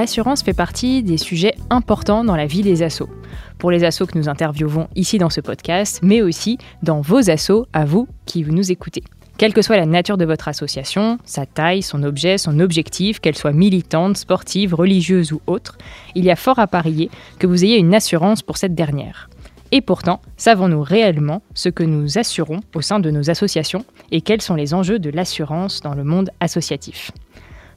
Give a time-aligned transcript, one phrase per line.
[0.00, 3.10] L'assurance fait partie des sujets importants dans la vie des assos.
[3.58, 7.66] Pour les assos que nous interviewons ici dans ce podcast, mais aussi dans vos assos
[7.74, 9.04] à vous qui nous écoutez.
[9.36, 13.36] Quelle que soit la nature de votre association, sa taille, son objet, son objectif, qu'elle
[13.36, 15.76] soit militante, sportive, religieuse ou autre,
[16.14, 19.28] il y a fort à parier que vous ayez une assurance pour cette dernière.
[19.70, 24.40] Et pourtant, savons-nous réellement ce que nous assurons au sein de nos associations et quels
[24.40, 27.12] sont les enjeux de l'assurance dans le monde associatif?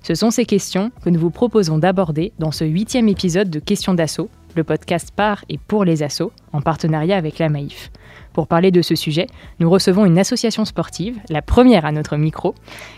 [0.03, 3.93] Ce sont ces questions que nous vous proposons d'aborder dans ce huitième épisode de Questions
[3.93, 7.89] d'assaut, le podcast par et pour les assos, en partenariat avec la Maïf.
[8.33, 9.27] Pour parler de ce sujet,
[9.59, 12.53] nous recevons une association sportive, la première à notre micro,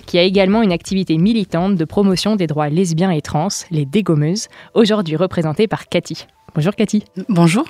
[0.07, 4.47] qui a également une activité militante de promotion des droits lesbiens et trans, les dégommeuses,
[4.73, 6.25] aujourd'hui représentée par Cathy.
[6.55, 7.03] Bonjour Cathy.
[7.29, 7.67] Bonjour.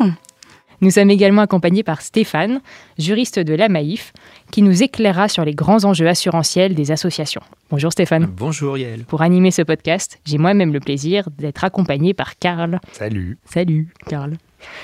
[0.82, 2.62] Nous sommes également accompagnés par Stéphane,
[2.98, 4.14] juriste de la Maïf,
[4.52, 7.42] qui nous éclairera sur les grands enjeux assurantiels des associations.
[7.70, 8.26] Bonjour Stéphane.
[8.26, 9.04] Bonjour Yael.
[9.06, 12.80] Pour animer ce podcast, j'ai moi-même le plaisir d'être accompagné par Karl.
[12.92, 13.38] Salut.
[13.46, 14.38] Salut Karl.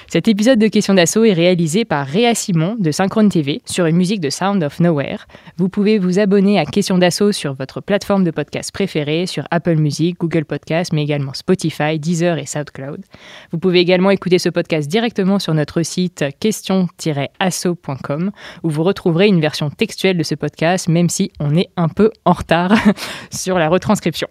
[0.08, 3.96] Cet épisode de Questions d'assaut est réalisé par Réa Simon de Synchrone TV sur une
[3.96, 5.26] musique de Sound of Nowhere.
[5.58, 9.76] Vous pouvez vous abonner à Questions d'assaut sur votre plateforme de podcast préférée, sur Apple
[9.76, 13.06] Music, Google Podcast, mais également Spotify, Deezer et SoundCloud.
[13.52, 18.32] Vous pouvez également écouter ce podcast directement sur notre site question-asso.com
[18.64, 22.12] où vous retrouverez une version textuelle de ce podcast, même si on est un peu
[22.26, 22.74] en retard
[23.32, 24.28] sur la retranscription.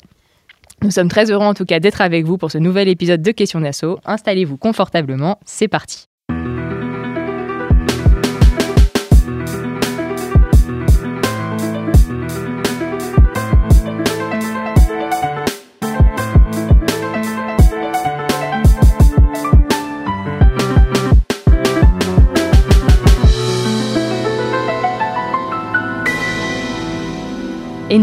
[0.83, 3.31] Nous sommes très heureux en tout cas d'être avec vous pour ce nouvel épisode de
[3.33, 3.98] Questions d'assaut.
[4.05, 6.09] Installez-vous confortablement, c'est parti.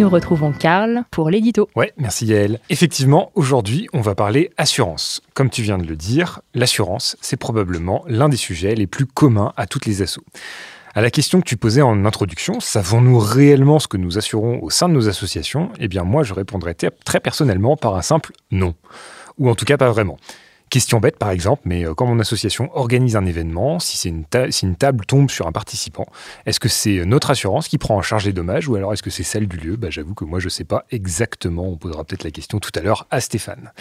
[0.07, 1.67] Nous retrouvons Karl pour l'édito.
[1.75, 2.61] Ouais, merci Yael.
[2.69, 5.21] Effectivement, aujourd'hui, on va parler assurance.
[5.33, 9.51] Comme tu viens de le dire, l'assurance, c'est probablement l'un des sujets les plus communs
[9.57, 10.23] à toutes les assos.
[10.95, 14.69] À la question que tu posais en introduction, savons-nous réellement ce que nous assurons au
[14.69, 15.71] sein de nos associations?
[15.77, 18.75] Eh bien, moi, je répondrais très personnellement par un simple non.
[19.37, 20.17] Ou en tout cas, pas vraiment.
[20.69, 24.25] Question bête par exemple, mais euh, quand mon association organise un événement, si, une,
[24.75, 26.05] table tombe sur un participant,
[26.45, 29.09] est-ce que c'est notre assurance qui prend en charge les dommages ou alors est-ce que
[29.09, 29.75] c'est celle du lieu?
[29.77, 32.71] Bah, J'avoue que moi je ne sais pas exactement, on posera peut-être la question tout
[32.75, 33.71] à l'heure à Stéphane.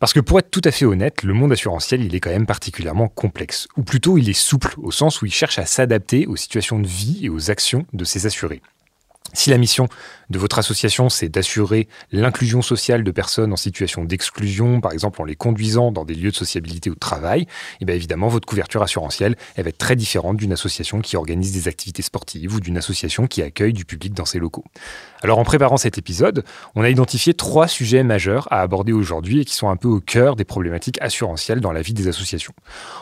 [0.00, 2.46] Parce que pour être tout à fait honnête, le monde assurantiel, il est quand même
[2.46, 3.66] particulièrement complexe.
[3.76, 6.86] Ou plutôt, il est souple, au sens où il cherche à s'adapter aux situations de
[6.86, 8.62] vie et aux actions de ses assurés.
[9.34, 9.88] Si la mission
[10.30, 15.24] de votre association, c'est d'assurer l'inclusion sociale de personnes en situation d'exclusion, par exemple en
[15.24, 17.46] les conduisant dans des lieux de sociabilité ou de travail, et
[17.80, 21.52] eh bien évidemment, votre couverture assurantielle elle va être très différente d'une association qui organise
[21.52, 24.64] des activités sportives ou d'une association qui accueille du public dans ses locaux.
[25.22, 26.44] Alors en préparant cet épisode,
[26.74, 30.00] on a identifié trois sujets majeurs à aborder aujourd'hui et qui sont un peu au
[30.00, 32.54] cœur des problématiques assurantielles dans la vie des associations.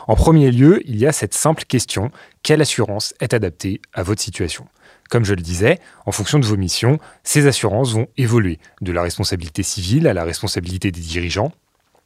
[0.07, 2.11] En premier lieu, il y a cette simple question,
[2.43, 4.67] quelle assurance est adaptée à votre situation?
[5.09, 9.01] Comme je le disais, en fonction de vos missions, ces assurances vont évoluer, de la
[9.01, 11.51] responsabilité civile à la responsabilité des dirigeants,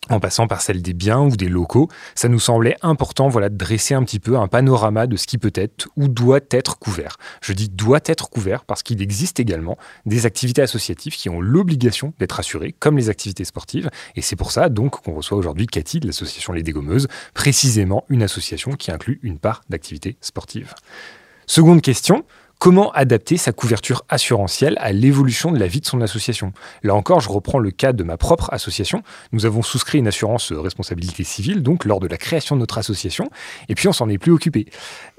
[0.10, 3.56] en passant par celle des biens ou des locaux, ça nous semblait important voilà, de
[3.56, 7.18] dresser un petit peu un panorama de ce qui peut être ou doit être couvert.
[7.42, 12.14] Je dis doit être couvert parce qu'il existe également des activités associatives qui ont l'obligation
[12.20, 16.00] d'être assurées, comme les activités sportives, et c'est pour ça donc qu'on reçoit aujourd'hui Cathy
[16.00, 20.74] de l'association Les Dégommeuses, précisément une association qui inclut une part d'activités sportives.
[21.46, 22.26] Seconde question,
[22.62, 26.54] Comment adapter sa couverture assurantielle à l'évolution de la vie de son association?
[26.84, 29.02] Là encore, je reprends le cas de ma propre association.
[29.32, 33.32] Nous avons souscrit une assurance responsabilité civile, donc lors de la création de notre association,
[33.68, 34.68] et puis on s'en est plus occupé.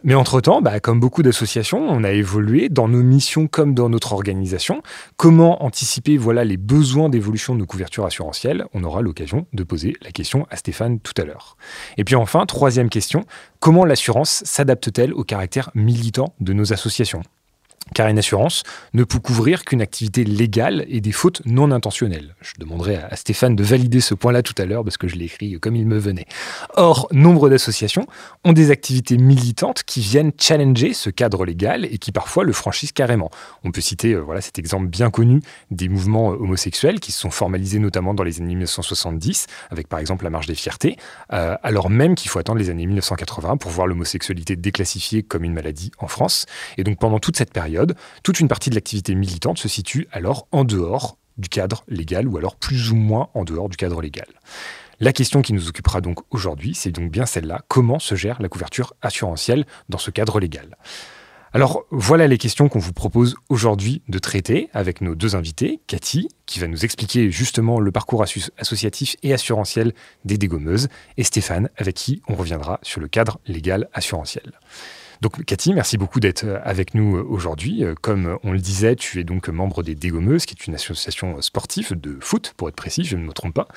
[0.04, 4.12] Mais entre-temps, bah, comme beaucoup d'associations, on a évolué dans nos missions comme dans notre
[4.12, 4.80] organisation.
[5.16, 6.18] Comment anticiper?
[6.18, 10.46] Voilà, les besoins d'évolution de nos couvertures assurantielles On aura l'occasion de poser la question
[10.50, 11.56] à Stéphane tout à l'heure.
[11.96, 13.24] Et puis enfin, troisième question,
[13.58, 17.24] comment l'assurance s'adapte-t-elle au caractère militant de nos associations?
[17.92, 18.62] Car une assurance
[18.94, 22.34] ne peut couvrir qu'une activité légale et des fautes non intentionnelles.
[22.40, 25.26] Je demanderai à Stéphane de valider ce point-là tout à l'heure parce que je l'ai
[25.26, 26.26] écrit comme il me venait.
[26.74, 28.06] Or, nombre d'associations
[28.44, 32.92] ont des activités militantes qui viennent challenger ce cadre légal et qui parfois le franchissent
[32.92, 33.30] carrément.
[33.64, 35.40] On peut citer euh, voilà, cet exemple bien connu
[35.70, 39.98] des mouvements euh, homosexuels qui se sont formalisés notamment dans les années 1970, avec par
[39.98, 40.96] exemple la marche des fiertés,
[41.32, 45.54] euh, alors même qu'il faut attendre les années 1980 pour voir l'homosexualité déclassifiée comme une
[45.54, 46.46] maladie en France.
[46.76, 47.81] Et donc pendant toute cette période,
[48.22, 52.36] toute une partie de l'activité militante se situe alors en dehors du cadre légal ou
[52.36, 54.28] alors plus ou moins en dehors du cadre légal.
[55.00, 58.48] La question qui nous occupera donc aujourd'hui, c'est donc bien celle-là, comment se gère la
[58.48, 60.76] couverture assurantielle dans ce cadre légal?
[61.54, 66.28] Alors voilà les questions qu'on vous propose aujourd'hui de traiter avec nos deux invités, Cathy,
[66.46, 68.24] qui va nous expliquer justement le parcours
[68.56, 69.92] associatif et assurantiel
[70.24, 70.88] des dégommeuses,
[71.18, 74.52] et Stéphane, avec qui on reviendra sur le cadre légal assurantiel.
[75.22, 77.84] Donc Cathy, merci beaucoup d'être euh, avec nous euh, aujourd'hui.
[77.84, 81.40] Euh, comme on le disait, tu es donc membre des Dégommeuses, qui est une association
[81.40, 83.68] sportive de foot, pour être précis, je ne me trompe pas.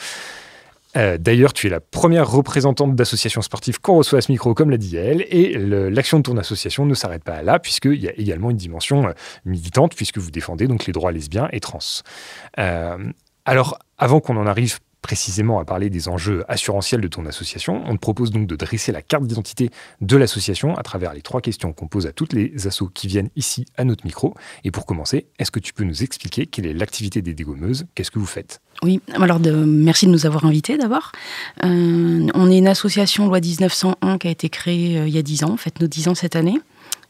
[1.20, 4.78] D'ailleurs, tu es la première représentante d'association sportive qu'on reçoit à ce micro, comme l'a
[4.78, 8.50] dit elle, et l'action de ton association ne s'arrête pas là, puisqu'il y a également
[8.50, 9.14] une dimension
[9.44, 11.80] militante, puisque vous défendez donc les droits lesbiens et trans.
[13.44, 17.84] alors, avant qu'on en arrive précisément à parler des enjeux assurantiels de ton association.
[17.86, 19.70] On te propose donc de dresser la carte d'identité
[20.02, 23.30] de l'association à travers les trois questions qu'on pose à toutes les assos qui viennent
[23.36, 24.34] ici à notre micro.
[24.64, 28.10] Et pour commencer, est-ce que tu peux nous expliquer quelle est l'activité des dégommeuses Qu'est-ce
[28.10, 28.62] que vous faites?
[28.82, 31.12] Oui, alors merci de nous avoir invités d'abord.
[31.64, 35.22] Euh, on est une association loi 1901 qui a été créée euh, il y a
[35.22, 36.60] 10 ans, en fait nos 10 ans cette année.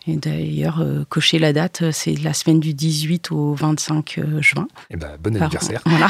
[0.08, 4.42] Et d'ailleurs, euh, cocher la date, euh, c'est la semaine du 18 au 25 euh,
[4.42, 4.68] juin.
[4.92, 5.82] Eh ben, bon anniversaire.
[5.86, 6.08] Voilà.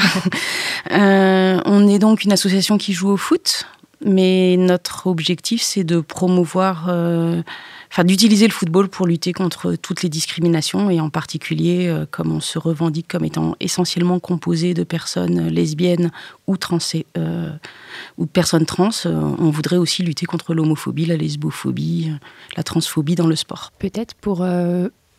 [1.64, 3.66] on est donc une association qui joue au foot,
[4.04, 6.90] mais notre objectif, c'est de promouvoir
[7.90, 12.32] enfin, d'utiliser le football pour lutter contre toutes les discriminations et en particulier, euh, comme
[12.32, 16.10] on se revendique comme étant essentiellement composé de personnes lesbiennes
[16.46, 16.78] ou trans,
[17.16, 17.50] euh,
[18.18, 22.12] ou personnes trans, euh, on voudrait aussi lutter contre l'homophobie, la lesbophobie,
[22.56, 23.72] la transphobie dans le sport.
[23.78, 24.46] Peut-être pour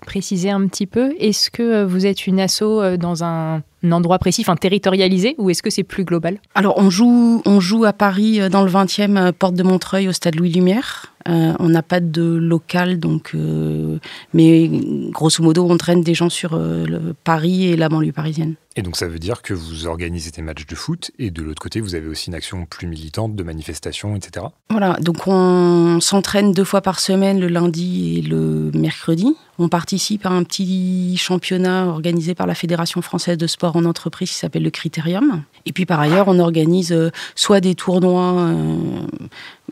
[0.05, 4.55] préciser un petit peu, est-ce que vous êtes une asso dans un endroit précis, enfin
[4.55, 6.39] territorialisé, ou est-ce que c'est plus global?
[6.55, 10.35] Alors on joue, on joue à Paris dans le 20e, porte de Montreuil, au stade
[10.35, 11.13] Louis Lumière.
[11.27, 13.99] Euh, on n'a pas de local, donc, euh,
[14.33, 14.69] mais
[15.11, 18.55] grosso modo, on traîne des gens sur euh, le Paris et la banlieue parisienne.
[18.77, 21.61] Et donc ça veut dire que vous organisez des matchs de foot et de l'autre
[21.61, 24.45] côté, vous avez aussi une action plus militante de manifestation, etc.
[24.69, 29.35] Voilà, donc on s'entraîne deux fois par semaine, le lundi et le mercredi.
[29.57, 34.29] On participe à un petit championnat organisé par la Fédération française de sport en entreprise
[34.29, 35.43] qui s'appelle le Critérium.
[35.65, 36.95] Et puis par ailleurs, on organise
[37.35, 38.51] soit des tournois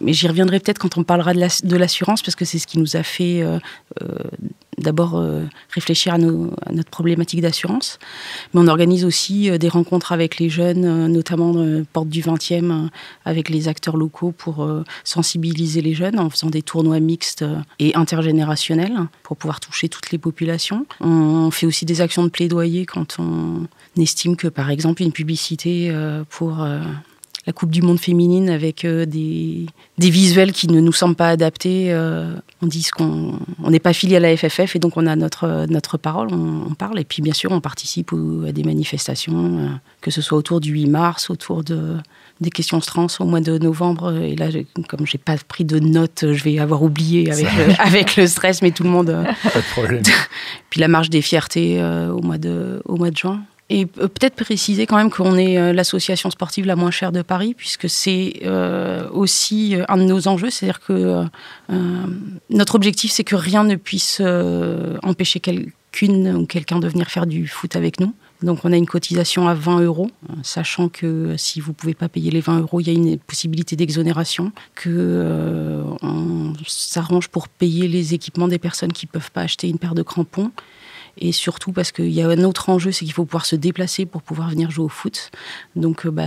[0.01, 2.95] mais j'y reviendrai peut-être quand on parlera de l'assurance, parce que c'est ce qui nous
[2.95, 3.59] a fait euh,
[4.01, 4.07] euh,
[4.77, 7.97] d'abord euh, réfléchir à, notre problématique d'assurance.
[8.53, 11.53] Mais on organise aussi des rencontres avec les jeunes, notamment
[11.94, 12.89] Porte du 20e,
[13.24, 14.68] avec les acteurs locaux pour
[15.03, 17.45] sensibiliser les jeunes en faisant des tournois mixtes
[17.80, 20.86] et intergénérationnels pour pouvoir toucher toutes les populations.
[21.00, 23.68] On fait aussi des actions de plaidoyer quand on
[23.98, 25.94] estime que, par exemple, une publicité
[26.30, 26.65] pour
[27.47, 29.68] la Coupe du Monde féminine avec euh, des,
[30.00, 31.94] visuels qui ne nous semblent pas adaptés.
[31.94, 33.39] Euh, on dit qu'on
[33.69, 37.00] n'est pas filié à la FFF et donc on a notre, notre parole, on, parle.
[37.00, 38.12] Et puis bien sûr, on participe
[38.47, 39.68] à des manifestations, euh,
[40.01, 41.97] que ce soit autour du 8 mars, autour de,
[42.42, 44.15] des questions trans au mois de novembre.
[44.15, 44.48] Et là,
[44.89, 48.63] comme j'ai pas pris de notes, je vais avoir oublié avec, le, avec le stress,
[48.63, 49.24] mais tout le monde.
[49.44, 50.01] Pas de problème.
[50.71, 53.44] puis la marche des fiertés au, mois de, au mois de juin.
[53.71, 57.56] Et peut-être préciser quand même qu'on est euh, l'association sportive la moins chère de Paris,
[57.56, 60.51] puisque c'est euh, aussi euh, un de nos enjeux.
[60.51, 61.23] C'est-à-dire que
[62.50, 64.22] notre objectif, c'est que rien ne puisse
[65.01, 68.13] empêcher quelqu'une ou quelqu'un de venir faire du foot avec nous.
[68.43, 70.12] Donc on a une cotisation à 20 euros,
[70.43, 73.17] sachant que si vous ne pouvez pas payer les 20 euros, il y a une
[73.17, 79.41] possibilité d'exonération, que on s'arrange pour payer les équipements des personnes qui ne peuvent pas
[79.41, 80.51] acheter une paire de crampons
[81.17, 84.05] et surtout parce qu'il y a un autre enjeu, c'est qu'il faut pouvoir se déplacer
[84.05, 85.31] pour pouvoir venir jouer au foot.
[85.75, 86.24] Donc, euh, bah,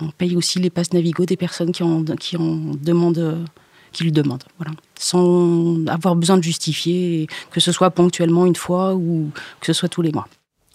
[0.00, 3.44] on paye aussi les passes Navigo des personnes qui en, qui en demandent,
[3.92, 8.94] qui le demandent, voilà, sans avoir besoin de justifier, que ce soit ponctuellement une fois
[8.94, 9.30] ou
[9.60, 10.28] que ce soit tous les mois.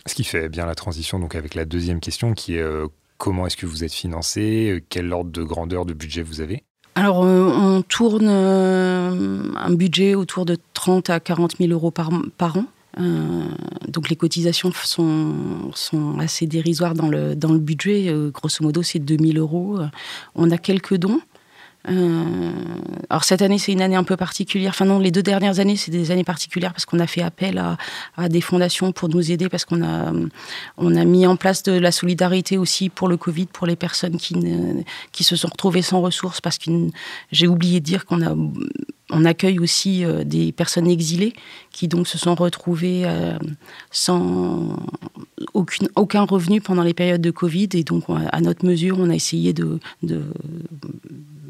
[0.05, 3.47] Ce qui fait bien la transition donc avec la deuxième question qui est euh, comment
[3.47, 6.63] est-ce que vous êtes financé, quel ordre de grandeur de budget vous avez?
[6.95, 12.57] Alors, euh, on tourne un budget autour de 30 à 40 000 euros par, par
[12.57, 12.65] an.
[12.99, 13.43] Euh,
[13.87, 18.09] donc les cotisations sont, sont, assez dérisoires dans le, dans le budget.
[18.09, 19.79] Euh, grosso modo, c'est 2000 euros.
[20.35, 21.19] On a quelques dons.
[21.85, 24.71] Alors cette année, c'est une année un peu particulière.
[24.71, 27.61] Enfin non, les deux dernières années, c'est des années particulières parce qu'on a fait appel
[28.17, 30.13] à, des fondations pour nous aider, parce qu'on a,
[30.77, 34.17] on a mis en place de la solidarité aussi pour le Covid, pour les personnes
[34.17, 34.35] qui,
[35.11, 36.71] qui se sont retrouvées sans ressources, parce que
[37.31, 38.33] j'ai oublié de dire qu'on a
[39.13, 41.33] on accueille aussi euh, des personnes exilées
[41.71, 43.37] qui donc se sont retrouvées euh,
[43.91, 44.77] sans
[45.53, 47.69] aucune, aucun revenu pendant les périodes de Covid.
[47.73, 49.79] Et donc, à notre mesure, on a essayé de,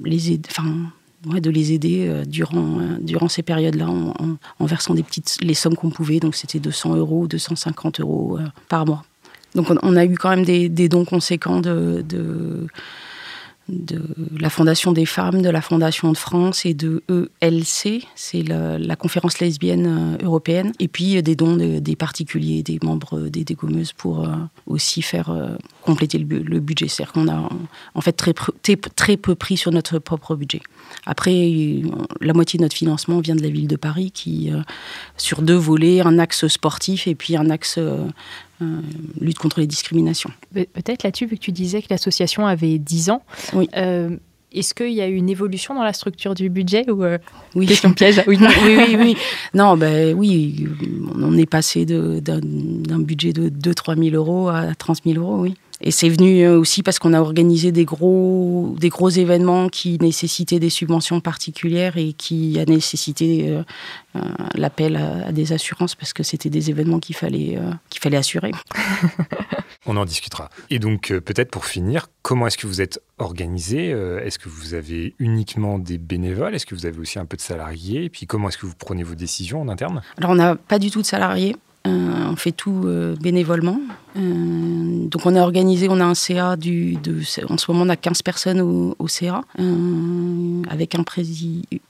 [0.02, 5.90] de les aider euh, durant, durant ces périodes-là en, versant des petites, les sommes qu'on
[5.90, 6.20] pouvait.
[6.20, 9.04] Donc c'était 200 euros, 250 euros par mois.
[9.56, 12.04] Donc on, a eu quand même des, dons conséquents de
[13.70, 17.02] la Fondation des femmes, de la Fondation de France et de
[17.42, 22.80] ELC, c'est la, conférence lesbienne euh, européenne, et puis euh, des dons des particuliers, des
[22.84, 24.34] membres des dégommeuses pour euh,
[24.68, 25.34] aussi faire
[25.82, 26.88] compléter le, budget.
[26.88, 27.50] C'est-à-dire qu'on a
[27.96, 28.34] en fait très,
[28.96, 30.62] très peu pris sur notre propre budget.
[31.06, 31.82] Après,
[32.22, 34.52] la moitié de notre financement vient de la ville de Paris qui,
[35.18, 37.80] sur deux volets, un axe sportif et puis un axe
[38.64, 38.82] euh,
[39.20, 40.32] lutte contre les discriminations.
[40.54, 43.24] Peut-être là-dessus, vu que tu disais que l'association avait 10 ans,
[43.54, 43.70] oui.
[43.76, 44.16] Euh,
[44.52, 47.18] est-ce qu'il y a eu une évolution dans la structure du budget ou euh,
[47.56, 47.66] oui.
[47.66, 48.38] question piège oui.
[48.66, 49.18] oui, oui, oui.
[49.56, 50.68] Non, ben oui,
[51.16, 55.56] on est passé d'un budget de 2-3 000 euros à 30 000 euros, oui.
[55.86, 59.98] Et c'est venu euh, aussi parce qu'on a organisé des gros, des gros événements qui
[60.00, 63.64] nécessitaient des subventions particulières et qui a nécessité euh,
[64.16, 64.22] euh,
[64.56, 67.60] l'appel à, des assurances parce que c'était des événements qu'il fallait,
[67.90, 68.52] qu'il fallait assurer.
[69.86, 70.50] On en discutera.
[70.70, 75.14] Et donc, peut-être pour finir, comment est-ce que vous êtes organisé Est-ce que vous avez
[75.20, 78.48] uniquement des bénévoles Est-ce que vous avez aussi un peu de salariés Et puis, comment
[78.48, 80.02] est-ce que vous prenez vos décisions en interne?
[80.18, 81.58] Alors, on n'a pas du tout de salariés.
[81.86, 83.78] Euh, on fait tout euh, bénévolement.
[84.16, 86.98] Euh, donc on a organisé, on a un CA du,
[87.50, 89.42] en ce moment on a 15 personnes au, CA,
[90.70, 91.04] avec un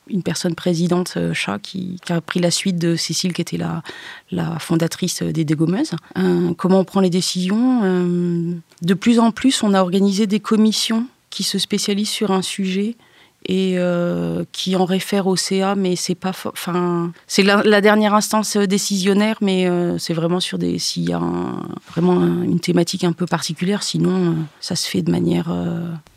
[0.08, 3.84] une personne présidente, chat, qui, a pris la suite de Cécile qui était la,
[4.32, 5.92] la fondatrice des dégommeuses.
[6.58, 7.82] comment on prend les décisions
[8.82, 12.96] De plus en plus on a organisé des commissions qui se spécialisent sur un sujet
[13.46, 18.56] et euh, qui en réfère au CA, mais c'est pas, enfin, c'est la, dernière instance
[18.58, 21.22] décisionnaire, mais euh, c'est vraiment sur des, s'il y a
[21.92, 25.54] vraiment une thématique un peu particulière, sinon euh, ça se fait de manière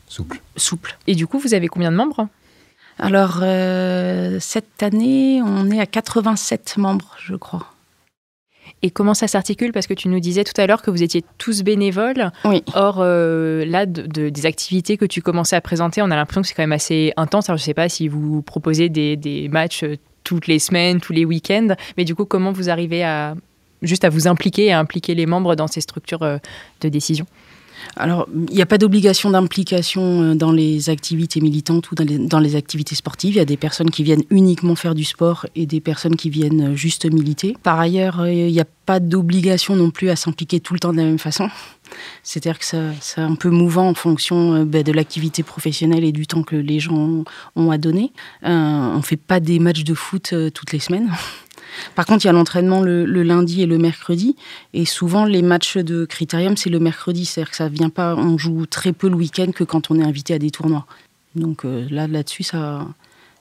[0.08, 0.40] souple.
[0.56, 0.96] Souple.
[1.06, 2.28] Et du coup, vous avez combien de membres?
[2.98, 3.42] Alors
[4.40, 7.75] cette année, on est à 87 membres, je crois.
[8.82, 9.72] Et comment ça s'articule?
[9.72, 12.30] Parce que tu nous disais tout à l'heure que vous étiez tous bénévoles.
[12.44, 12.62] Oui.
[12.74, 16.48] Or, euh, là, de, des activités que tu commençais à présenter, on a l'impression que
[16.48, 17.48] c'est quand même assez intense.
[17.48, 21.00] Alors, je ne sais pas si vous proposez des, des, matchs euh, toutes les semaines,
[21.00, 23.34] tous les week-ends, mais du coup, comment vous arrivez à
[23.82, 26.38] juste à vous impliquer et à impliquer les membres dans ces structures euh,
[26.80, 27.26] de décision?
[27.96, 32.56] Alors, il n'y a pas d'obligation d'implication euh, dans les activités militantes ou dans les,
[32.56, 33.34] activités sportives.
[33.34, 36.28] Il y a des personnes qui viennent uniquement faire du sport et des personnes qui
[36.28, 37.56] viennent juste militer.
[37.62, 40.92] Par ailleurs, euh, il n'y a pas d'obligation non plus à s'impliquer tout le temps
[40.92, 41.48] de la même façon.
[42.22, 42.64] C'est-à-dire que
[43.00, 46.56] c'est un peu mouvant en fonction euh, ben, de l'activité professionnelle et du temps que
[46.56, 47.24] les gens
[47.56, 48.12] ont à donner.
[48.42, 51.10] on ne fait pas des matchs de foot toutes les semaines.
[51.94, 54.36] Par contre, il y a l'entraînement le, lundi et le mercredi.
[54.74, 57.24] Et souvent, les matchs de Critérium, c'est le mercredi.
[57.24, 60.04] C'est-à-dire que ça vient pas, on joue très peu le week-end que quand on est
[60.04, 60.86] invité à des tournois.
[61.36, 62.86] Donc euh, là, là-dessus, ça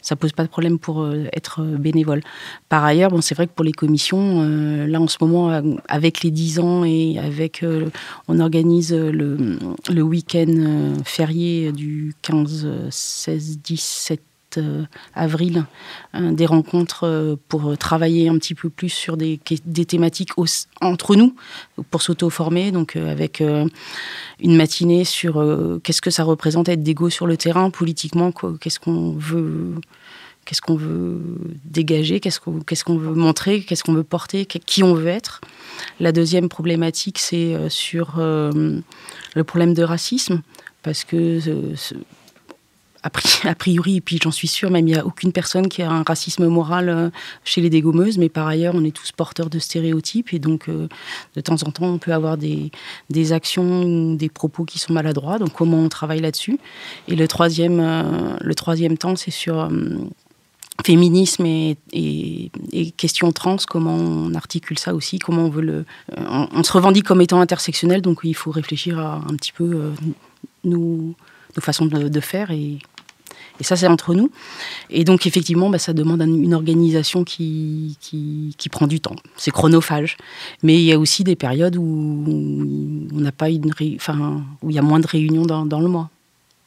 [0.01, 2.21] ça pose pas de problème pour euh, être bénévole.
[2.69, 6.21] Par ailleurs, bon, c'est vrai que pour les commissions, euh, là en ce moment, avec
[6.21, 7.65] les 10 ans et avec,
[8.27, 9.57] on organise le,
[9.91, 14.21] le week-end férié du 15, 16, 17
[14.57, 14.83] euh,
[15.13, 15.65] avril
[16.13, 19.37] des rencontres euh, pour travailler un petit peu plus sur des,
[19.87, 20.31] thématiques
[20.81, 21.35] entre nous
[21.91, 25.43] pour s'auto-former, donc euh, avec une matinée sur
[25.83, 29.75] qu'est-ce que ça représente être d'égo sur le terrain politiquement, qu'est-ce qu'on veut
[30.45, 31.19] qu'est-ce qu'on veut
[31.65, 35.41] dégager, qu'est-ce qu'on qu'est-ce qu'on veut montrer, qu'est-ce qu'on veut porter, qui on veut être.
[35.99, 40.41] La deuxième problématique, c'est sur le problème de racisme,
[40.83, 41.39] parce que
[43.43, 45.91] a priori, et puis j'en suis sûre, même il n'y a aucune personne qui a
[45.91, 47.09] un racisme moral euh,
[47.43, 50.87] chez les dégommeuses, mais par ailleurs, on est tous porteurs de stéréotypes, et donc euh,
[51.35, 52.71] de temps en temps, on peut avoir des,
[53.09, 56.59] des actions ou des propos qui sont maladroits, donc comment on travaille là-dessus.
[57.07, 59.69] Et le troisième, euh, le troisième temps, c'est sur
[60.85, 65.85] féminisme et, et, questions trans, comment on articule ça aussi, comment on veut le...
[66.17, 69.93] On, se revendique comme étant intersectionnel, donc il faut réfléchir à un petit peu
[70.63, 71.15] nos,
[71.55, 72.79] nos façons de, de faire et
[73.59, 74.31] et ça, c'est entre nous.
[74.89, 79.15] Et donc, effectivement, bah, ça demande une organisation qui, qui, prend du temps.
[79.37, 80.17] C'est chronophage.
[80.63, 82.25] Mais il y a aussi des périodes où
[83.13, 86.09] on n'a pas une, enfin, où il y a moins de réunions dans, le mois.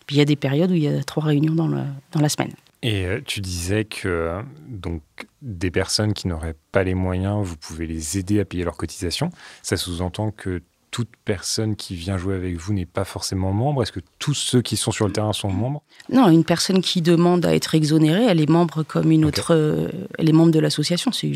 [0.06, 2.20] Puis il y a des périodes où il y a trois réunions dans, le, dans
[2.20, 2.52] la semaine.
[2.82, 5.02] Et tu disais que donc
[5.42, 9.30] des personnes qui n'auraient pas les moyens, vous pouvez les aider à payer leurs cotisations.
[9.62, 13.82] Ça sous-entend que toute personne qui vient jouer avec vous n'est pas forcément membre?
[13.82, 15.82] Est-ce que tous ceux qui sont sur le terrain sont membres?
[16.10, 19.54] Non, une personne qui demande à être exonérée, elle est membre comme une autre.
[19.54, 21.12] Euh, elle est membre de l'association.
[21.12, 21.32] C'est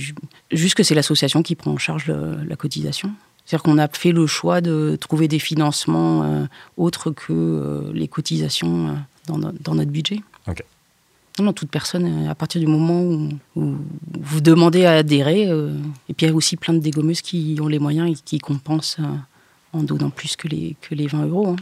[0.50, 3.12] juste que c'est l'association qui prend en charge la cotisation.
[3.44, 6.44] C'est-à-dire qu'on a fait le choix de trouver des financements euh,
[6.76, 10.20] autres que euh, les cotisations dans, notre budget.
[10.48, 10.64] Ok.
[11.38, 16.28] Non, toute personne, à partir du moment où, vous demandez à adhérer, et puis il
[16.28, 18.98] y a aussi plein de dégommeuses qui ont les moyens et qui compensent
[19.72, 21.48] en donnant plus que les, que les 20 euros.
[21.48, 21.56] Hein.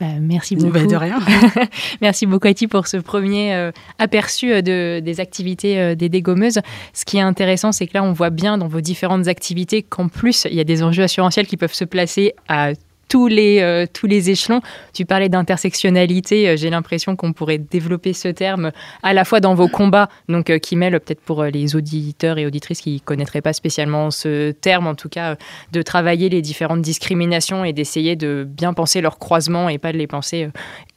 [0.00, 0.72] Bah, merci beaucoup.
[0.72, 1.20] Bah, de rien.
[2.00, 6.58] merci beaucoup, Ati, pour ce premier euh, aperçu euh, de, des activités euh, des dégommeuses.
[6.92, 10.08] Ce qui est intéressant, c'est que là, on voit bien dans vos différentes activités qu'en
[10.08, 12.72] plus, il y a des enjeux assurantiels qui peuvent se placer à
[13.08, 14.60] tous les, euh, tous les échelons.
[14.92, 19.54] Tu parlais d'intersectionnalité, euh, j'ai l'impression qu'on pourrait développer ce terme à la fois dans
[19.54, 23.42] vos combats, donc euh, qui mêlent peut-être pour les auditeurs et auditrices qui ne connaîtraient
[23.42, 25.36] pas spécialement ce terme, en tout cas,
[25.72, 29.98] de travailler les différentes discriminations et d'essayer de bien penser leur croisement et pas de
[29.98, 30.48] les penser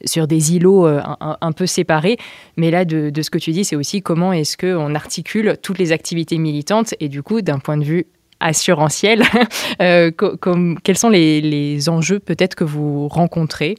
[0.04, 2.16] sur des îlots un, peu séparés.
[2.56, 5.78] Mais là, de, de ce que tu dis, c'est aussi comment est-ce qu'on articule toutes
[5.78, 8.06] les activités militantes et du coup, d'un point de vue
[8.40, 9.22] assurantiel.
[9.80, 13.76] Euh, comme, quels sont les, enjeux peut-être que vous rencontrez?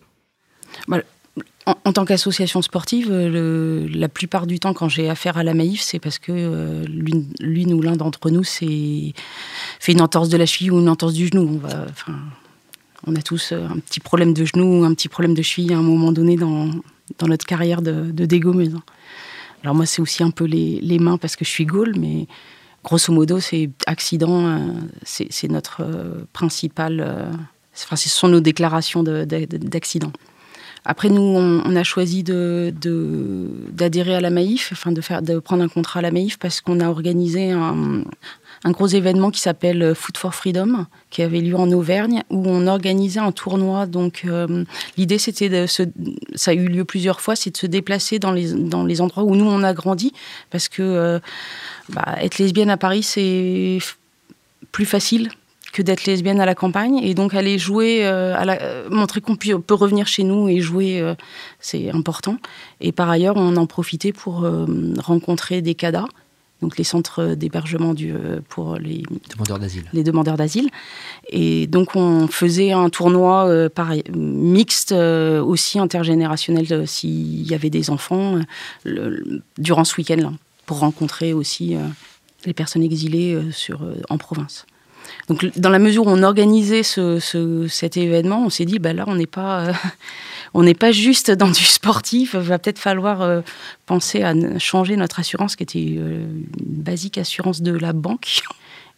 [1.66, 6.00] En, tant qu'association sportive, la plupart du temps, quand j'ai affaire à la Maïf, c'est
[6.00, 9.14] parce que euh, l'une ou l'un d'entre nous fait
[9.92, 11.60] une entorse de la cheville ou une entorse du genou.
[11.62, 11.86] On, va,
[13.06, 15.78] on a tous euh, un petit problème de genou, un petit problème de cheville à
[15.78, 16.70] un moment donné dans,
[17.18, 18.76] dans notre carrière de, de dégommeuse.
[19.64, 22.28] Alors moi, c'est aussi un peu les, les, mains parce que je suis gaule, mais
[22.84, 24.58] grosso modo, c'est accident, euh,
[25.04, 27.02] c'est notre euh, principal.
[27.02, 27.32] Euh,
[27.76, 30.12] enfin, ce sont nos déclarations d'accident.
[30.86, 32.72] Après, nous, on, a choisi d'adhérer
[34.12, 36.62] de, à la Maïf, enfin de, faire, de prendre un contrat à la Maïf parce
[36.62, 38.04] qu'on a organisé un,
[38.66, 43.20] gros événement qui s'appelle Food for Freedom, qui avait lieu en Auvergne, où on organisait
[43.20, 43.86] un tournoi.
[43.86, 44.26] Donc,
[44.98, 48.54] l'idée, c'était de ça a eu lieu plusieurs fois, c'est de se déplacer dans les,
[48.54, 50.14] dans les endroits où nous, on a grandi,
[50.50, 51.20] parce que
[51.90, 53.80] bah, être lesbienne à Paris, c'est
[54.72, 55.30] plus facile
[55.72, 57.00] que d'être lesbienne à la campagne.
[57.04, 61.16] Et donc aller jouer, euh, euh, montrer qu'on peut revenir chez nous et jouer, euh,
[61.60, 62.38] c'est important.
[62.82, 64.48] Et par ailleurs, on en profitait pour
[65.00, 66.06] rencontrer des CADA,
[66.62, 67.94] donc les centres d'hébergement
[68.50, 69.84] pour les demandeurs d'asile.
[69.94, 70.70] Les demandeurs d'asile.
[71.30, 78.40] Et donc on faisait un tournoi pareil, mixte, aussi intergénérationnel s'il y avait des enfants,
[79.58, 80.32] durant ce week-end-là
[80.70, 81.80] pour rencontrer aussi euh,
[82.46, 84.68] les personnes exilées euh, sur, euh, en province.
[85.28, 89.06] Donc, dans la mesure où on organisait ce, cet événement, on s'est dit, bah là,
[89.08, 89.72] on n'est pas,
[90.54, 92.32] on n'est pas juste dans du sportif.
[92.34, 93.44] Il va peut-être falloir
[93.86, 98.42] penser à changer notre assurance, qui était une basique assurance de la banque.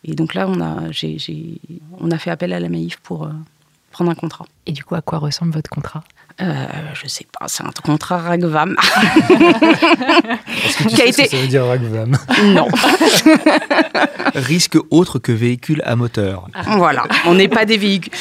[0.04, 0.84] Et donc là, on a,
[2.00, 3.30] on a fait appel à la Maïf pour
[3.91, 4.45] prendre un contrat.
[4.65, 6.04] Et du coup, à quoi ressemble votre contrat
[6.41, 8.75] euh, je sais pas, c'est un contrat Ragvam.
[9.30, 12.67] Est-ce que tu sais ce que ça veut dire Ragvam Non.
[14.36, 16.47] Risque autre que véhicule à moteur.
[16.77, 18.12] Voilà, on n'est pas des véhicules.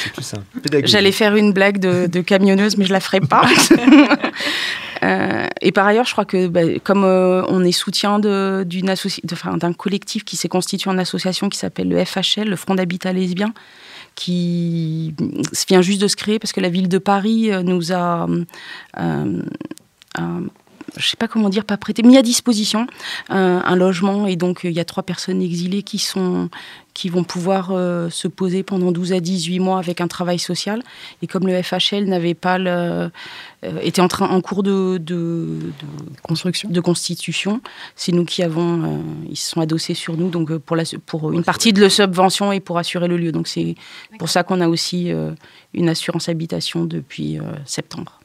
[0.83, 3.45] J'allais faire une blague de, camionneuse, mais je la ferai pas.
[5.03, 10.23] Euh, et par ailleurs, je crois que bah, comme euh, on est soutien d'un collectif
[10.23, 13.51] qui s'est constitué en association qui s'appelle le FHL, le Front d'Habitat Lesbien,
[14.21, 15.15] qui
[15.67, 18.27] vient juste de se créer parce que la ville de Paris euh, nous a,
[18.99, 19.41] euh,
[20.19, 20.41] euh,
[20.97, 22.87] je sais pas comment dire, pas prêté, mis à disposition
[23.29, 24.27] un logement.
[24.27, 26.49] Et donc, il y a trois personnes exilées qui, sont,
[26.93, 27.67] qui vont pouvoir
[28.11, 30.83] se poser pendant 12 à 18 mois avec un travail social.
[31.21, 33.09] Et comme le FHL n'avait pas le,
[33.81, 35.59] était en, train, en cours de, de,
[36.23, 37.61] construction, de constitution,
[37.95, 41.43] c'est nous qui avons, ils se sont adossés sur nous donc pour, la, pour une
[41.43, 43.31] partie de la subvention et pour assurer le lieu.
[43.31, 43.75] Donc c'est
[44.19, 45.11] pour ça qu'on a aussi
[45.73, 48.19] une assurance habitation depuis septembre.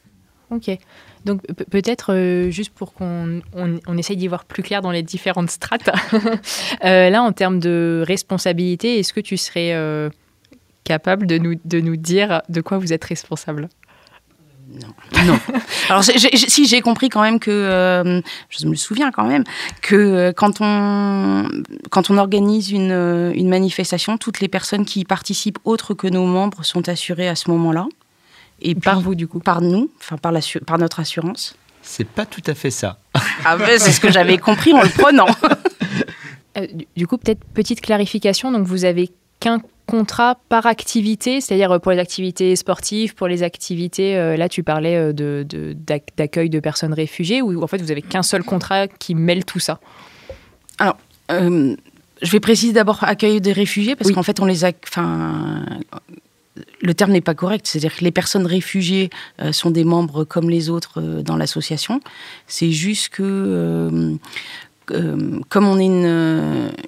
[0.51, 0.79] Ok.
[1.27, 5.51] Donc peut-être euh, juste pour qu'on on, essaye d'y voir plus clair dans les différentes
[5.51, 5.91] strates.
[6.85, 10.11] Euh, là, en termes de responsabilité, est-ce que tu serais euh,
[10.85, 13.69] capable de nous, de nous dire de quoi vous êtes responsable?
[14.71, 15.25] Non.
[15.25, 15.39] non.
[15.89, 19.45] Alors, si j'ai compris quand même que, je me souviens quand même,
[19.83, 21.49] que quand on,
[21.91, 26.27] quand on organise une, une manifestation, toutes les personnes qui y participent autres que nos
[26.27, 27.87] membres sont assurées à ce moment-là.
[28.61, 30.33] Et par vous, du coup Par nous, enfin par,
[30.79, 31.57] notre assurance.
[31.83, 32.99] C'est pas tout à fait ça.
[33.45, 35.27] Ah ben, c'est ce que j'avais compris en le prenant.
[36.59, 36.67] Euh,
[36.97, 38.51] du coup, peut-être petite clarification.
[38.51, 44.17] Donc, vous avez qu'un contrat par activité, c'est-à-dire pour les activités sportives, pour les activités,
[44.17, 45.47] euh, là tu parlais euh, de,
[46.17, 49.61] d'accueil de, personnes réfugiées, ou en fait vous avez qu'un seul contrat qui mêle tout
[49.61, 49.79] ça?
[50.79, 50.99] Alors,
[51.31, 51.75] euh,
[52.21, 54.73] je vais préciser d'abord accueil des réfugiés, parce qu'en fait on les a...
[54.87, 55.65] Enfin,
[56.87, 59.11] le terme n'est pas correct, c'est-à-dire que les personnes réfugiées
[59.51, 62.01] sont des membres comme les autres dans l'association.
[62.47, 64.17] C'est juste que
[64.93, 65.87] euh, comme on est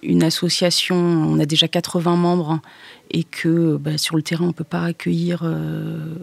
[0.02, 2.60] une, association, on a déjà 80 membres
[3.10, 6.14] et que bah, sur le terrain on peut pas accueillir, euh,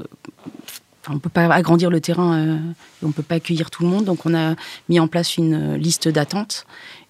[1.09, 2.57] on peut pas agrandir le terrain, euh,
[3.03, 4.55] on peut pas accueillir tout le monde, donc on a
[4.89, 6.65] mis en place une liste d'attente.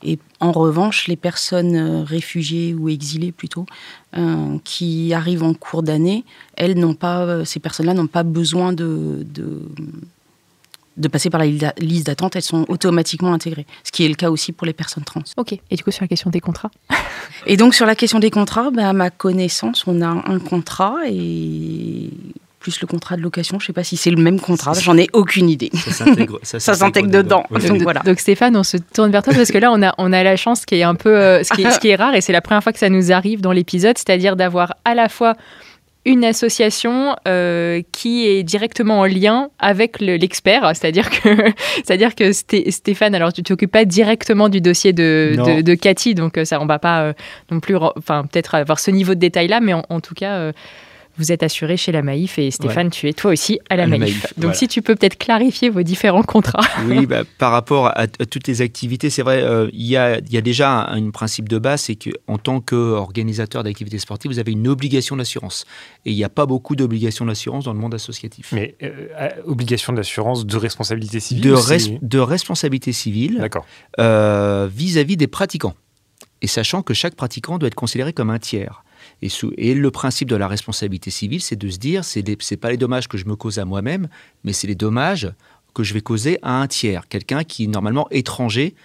[0.05, 3.65] Et en revanche, les personnes réfugiées ou exilées plutôt,
[4.63, 6.23] qui arrivent en cours d'année,
[6.55, 9.61] elles n'ont pas, ces personnes-là n'ont pas besoin de, de
[10.97, 11.45] de passer par la
[11.77, 13.65] liste d'attente, elles sont automatiquement intégrées.
[13.83, 15.21] Ce qui est le cas aussi pour les personnes trans.
[15.37, 15.53] Ok.
[15.69, 16.71] Et du coup, sur la question des contrats
[17.45, 20.97] Et donc, sur la question des contrats, ben, à ma connaissance, on a un contrat
[21.07, 22.11] et
[22.65, 23.59] plus le contrat de location.
[23.59, 25.69] Je ne sais pas si c'est le même contrat, j'en ai aucune idée.
[26.43, 27.43] Ça s'intègre dedans.
[27.51, 27.99] Donc, voilà.
[27.99, 30.35] donc, Stéphane, on se tourne vers toi parce que là, on a, on a la
[30.35, 32.33] chance qui est un peu, euh, ce, qui est, ce qui est rare et c'est
[32.33, 35.35] la première fois que ça nous arrive dans l'épisode, c'est-à-dire d'avoir à la fois
[36.05, 41.29] une association euh, qui est directement en lien avec l'expert, c'est-à-dire que,
[41.83, 46.45] c'est-à-dire que Stéphane, alors tu t'occupes pas directement du dossier de, de, Cathy, donc euh,
[46.45, 47.13] ça on va pas euh,
[47.51, 50.51] non plus, enfin peut-être avoir ce niveau de détail là, mais en, tout cas
[51.17, 54.33] vous êtes assuré chez la Maïf et Stéphane, tu es toi aussi à la, Maïf.
[54.37, 56.65] Donc si tu peux peut-être clarifier vos différents contrats.
[56.85, 60.37] Oui, bah, par rapport à, toutes les activités, c'est vrai, euh, il y, a, y,
[60.37, 64.67] a, déjà un, principe de base, c'est qu'en tant qu'organisateur d'activités sportives, vous avez une
[64.67, 65.65] obligation d'assurance.
[66.05, 68.51] Et il n'y a pas beaucoup d'obligations d'assurance dans le monde associatif.
[68.51, 73.49] Mais euh, euh, obligation d'assurance de responsabilité civile De, de responsabilité civile
[73.97, 75.75] vis-à-vis des pratiquants.
[76.41, 78.83] Et sachant que chaque pratiquant doit être considéré comme un tiers.
[79.21, 82.77] Et, le principe de la responsabilité civile, c'est de se dire, ce n'est pas les
[82.77, 84.07] dommages que je me cause à moi-même,
[84.43, 85.31] mais c'est les dommages
[85.73, 88.75] que je vais causer à un tiers, quelqu'un qui est normalement étranger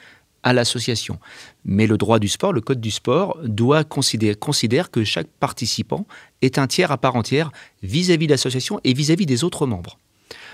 [0.42, 1.18] à l'association.
[1.64, 6.06] Mais le droit du sport, le code du sport, doit considérer considère que chaque participant
[6.42, 9.98] est un tiers à part entière vis-à-vis de l'association et vis-à-vis des autres membres.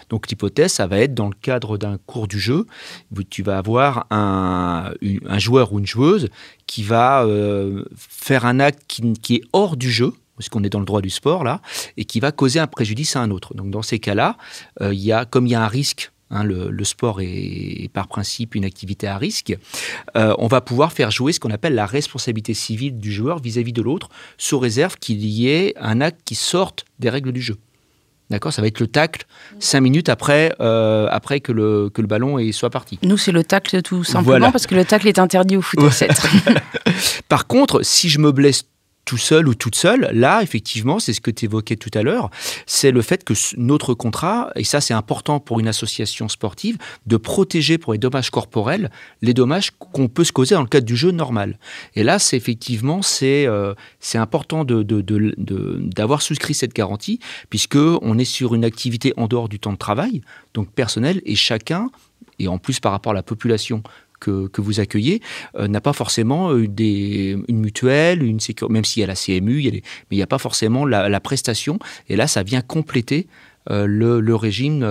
[0.09, 2.66] Donc l'hypothèse, ça va être dans le cadre d'un cours du jeu,
[3.31, 4.92] tu vas avoir un,
[5.38, 6.29] joueur ou une joueuse
[6.66, 10.81] qui va euh, faire un acte qui, est hors du jeu, parce qu'on est dans
[10.81, 11.61] le droit du sport là,
[11.97, 13.55] et qui va causer un préjudice à un autre.
[13.55, 14.37] Donc dans ces cas-là,
[14.81, 18.57] euh, y a, comme il y a un risque Hein, le, sport est, par principe
[18.57, 19.57] une activité à risque,
[20.16, 23.71] euh, on va pouvoir faire jouer ce qu'on appelle la responsabilité civile du joueur vis-à-vis
[23.71, 27.40] -vis de l'autre, sous réserve qu'il y ait un acte qui sorte des règles du
[27.40, 27.59] jeu.
[28.31, 29.25] D'accord Ça va être le tacle
[29.61, 32.99] cinq minutes après, euh, après que, le, que le ballon soit parti.
[33.03, 36.11] Nous, c'est le tacle tout simplement parce que le tacle est interdit au foot 7.
[37.29, 38.65] Par contre, si je me blesse
[39.07, 42.29] tout seul ou toute seule, là, effectivement, c'est ce que tu évoquais tout à l'heure,
[42.66, 47.16] c'est le fait que notre contrat, et ça c'est important pour une association sportive, de
[47.16, 48.90] protéger pour les dommages corporels
[49.23, 51.59] les dommages qu'on peut se causer dans le cadre du jeu normal.
[51.95, 53.75] Et là, c'est effectivement, c'est euh,
[54.14, 59.61] important d'avoir de, souscrit cette garantie, puisque on est sur une activité en dehors du
[59.61, 60.23] temps de travail,
[60.55, 61.90] donc personnel, et chacun,
[62.38, 63.83] et en plus par rapport à la population
[64.21, 65.21] que, vous accueillez
[65.57, 69.63] euh, n'a pas forcément euh, une mutuelle, une sécurité, même s'il y a la CMU,
[69.71, 71.79] mais il n'y a pas forcément la, prestation.
[72.09, 73.27] Et là, ça vient compléter
[73.71, 74.85] euh, le, régime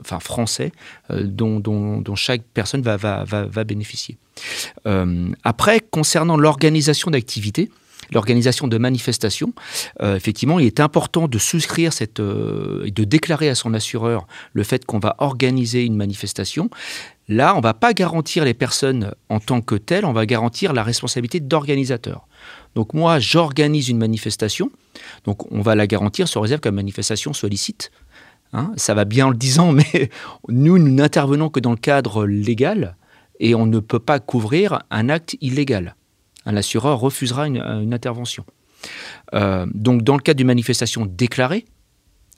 [0.00, 0.72] enfin, français
[1.10, 4.16] dont, chaque personne va, va, va, bénéficier.
[5.44, 7.70] après, concernant l'organisation d'activités,
[8.12, 9.52] l'organisation de manifestations,
[10.02, 14.84] effectivement, il est important de souscrire cette, et de déclarer à son assureur le fait
[14.84, 16.70] qu'on va organiser une manifestation.
[17.30, 20.72] Là, on ne va pas garantir les personnes en tant que telles, on va garantir
[20.72, 22.26] la responsabilité d'organisateur.
[22.74, 24.70] Donc moi, j'organise une manifestation,
[25.24, 27.92] donc on va la garantir sur réserve que la manifestation soit licite.
[28.52, 28.72] Hein.
[28.76, 30.10] ça va bien en le disant, mais
[30.48, 32.96] nous, nous n'intervenons que dans le cadre légal
[33.38, 35.94] et on ne peut pas couvrir un acte illégal.
[36.46, 38.44] Un assureur refusera une, intervention.
[39.34, 41.66] Euh, donc dans le cadre d'une manifestation déclarée,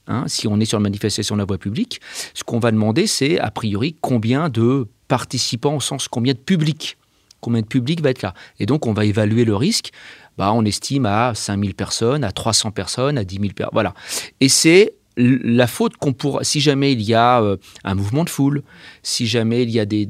[0.09, 2.01] Hein, si on est sur une manifestation de la voie publique,
[2.35, 6.99] ce qu'on va demander, c'est a priori combien de participants au sens combien de public,
[7.41, 8.35] combien de public va être là.
[8.59, 9.91] Et donc on va évaluer le risque.
[10.38, 13.75] Bah, on estime à 5000 personnes, à 300 personnes, à 10 000 personnes.
[13.75, 13.95] Voilà.
[14.41, 18.31] Et c'est la faute qu'on pourra, si jamais il y a euh, un mouvement de
[18.31, 18.62] foule,
[19.03, 20.09] si jamais il y a des,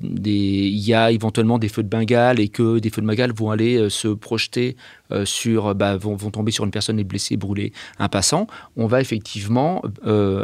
[1.11, 4.09] éventuellement des feux de Bengale et que des feux de Bengale vont aller euh, se
[4.09, 4.77] projeter
[5.11, 9.01] euh, sur, bah, vont, tomber sur une personne et blesser, brûler un passant, on va
[9.01, 9.83] effectivement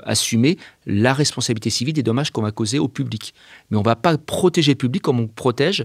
[0.05, 3.35] assumer la responsabilité civile des dommages qu'on va causer au public.
[3.71, 5.85] Mais on va pas protéger le public comme on protège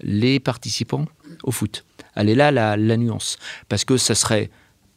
[0.00, 1.06] les participants
[1.42, 1.84] au foot.
[2.14, 4.50] Elle est là la nuance, parce que ça serait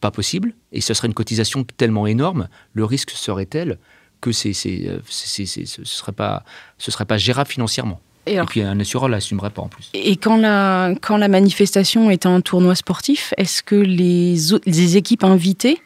[0.05, 3.79] pas possible, et ce serait une cotisation tellement énorme, le risque serait tel
[4.21, 6.43] que c'est, c'est, c'est, c'est- ce ne serait, pas-
[6.77, 7.99] ce serait pas gérable financièrement.
[8.27, 9.89] Et, puis un assureur l'assumerait pas en plus.
[9.93, 15.23] et quand, la, quand la manifestation est un tournoi sportif, est-ce que les, les équipes
[15.23, 15.79] invitées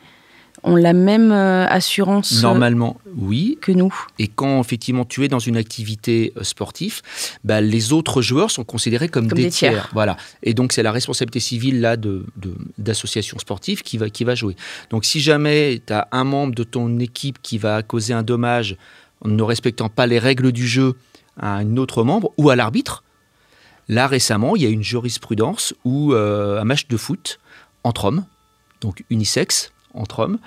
[0.63, 3.57] ont la même euh, assurance euh, Normalement, oui.
[3.61, 7.01] que nous Et quand effectivement tu es dans une activité euh, sportive,
[7.43, 9.71] bah, les autres joueurs sont considérés comme, Comme des, des tiers.
[9.71, 9.89] tiers.
[9.93, 10.17] Voilà.
[10.43, 14.35] Et donc c'est la responsabilité civile là de de- d'association sportive qui va qui va
[14.35, 14.55] jouer.
[14.89, 18.75] Donc si jamais tu as un membre de ton équipe qui va causer un dommage
[19.21, 20.95] en ne respectant pas les règles du jeu
[21.39, 23.03] à un autre membre ou à l'arbitre,
[23.87, 27.39] là récemment il y a une jurisprudence où euh, un match de foot
[27.83, 28.25] entre hommes,
[28.81, 30.39] donc unisexe entre hommes,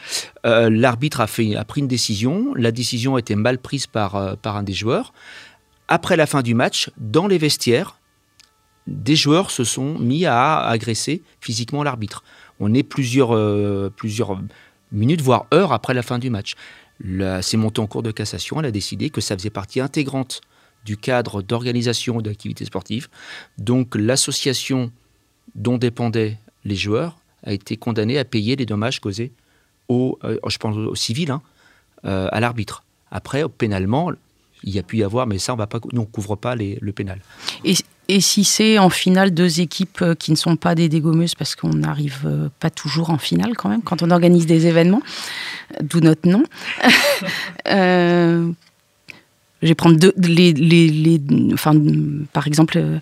[0.46, 4.34] euh, l'arbitre a, a pris une décision, la décision a été mal prise par, euh,
[4.34, 5.12] par un des joueurs.
[5.88, 7.98] Après la fin du match, dans les vestiaires,
[8.86, 12.24] des joueurs se sont mis à agresser physiquement l'arbitre.
[12.60, 14.40] On est plusieurs, euh, plusieurs
[14.90, 16.54] minutes, voire heures après la fin du match.
[17.40, 20.40] C'est monté en cours de cassation, elle a décidé que ça faisait partie intégrante
[20.84, 23.08] du cadre d'organisation d'activités sportives.
[23.58, 24.92] Donc l'association
[25.54, 29.32] dont dépendaient les joueurs a été condamnée à payer les dommages causés
[29.88, 31.42] au, euh, je pense au civil, hein,
[32.04, 32.84] euh, à l'arbitre.
[33.10, 34.10] Après, pénalement,
[34.64, 37.20] il y a pu y avoir, mais ça, on va pas, couvre pas le pénal.
[37.64, 41.54] Et, si c'est en finale deux équipes euh, qui ne sont pas des dégommeuses, parce
[41.54, 45.00] qu'on n'arrive euh, pas toujours en finale quand même, quand on organise des événements,
[45.80, 46.42] d'où notre nom.
[49.62, 51.20] je vais prendre deux, les, les, les-
[51.54, 51.72] enfin,
[52.32, 52.98] par exemple, euh,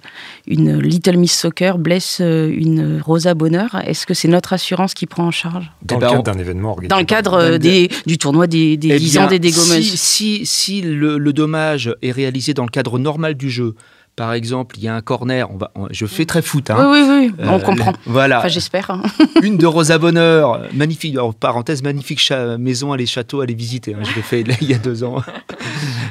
[0.47, 3.81] une Little Miss Soccer blesse euh, une Rosa Bonheur.
[3.87, 6.71] Est-ce que c'est notre assurance qui prend en charge Dans Eh le cadre d'un événement
[6.71, 6.89] organisé.
[6.89, 9.95] Dans le cadre euh, des, du tournoi des, des Eh 10 bien, ans des dégommeuses
[9.95, 13.75] Si, si, si le, le dommage est réalisé dans le cadre normal du jeu,
[14.21, 16.77] par exemple, il y a un corner, on va, on- je fais très foot, hein,
[16.91, 17.95] Oui, oui, oui, on Euh, comprend.
[18.05, 18.91] Voilà, Enfin, j'espère.
[18.91, 19.01] hein.
[19.43, 22.21] une de Rosa Bonheur, magnifique, en parenthèse, magnifique
[22.59, 23.95] maison à les châteaux, à les visiter.
[23.95, 25.23] hein, je l'ai fait il y a deux ans.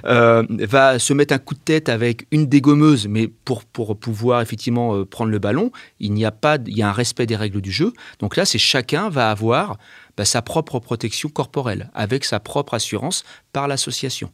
[0.06, 4.42] Euh, va se mettre un coup de tête avec une dégommeuse, mais pour, pour pouvoir
[4.42, 7.36] effectivement euh, prendre le ballon, il n'y a pas, il y a un respect des
[7.36, 7.92] règles du jeu.
[8.20, 9.78] Donc là, c'est chacun va avoir
[10.16, 14.32] bah, sa propre protection corporelle avec sa propre assurance par l'association.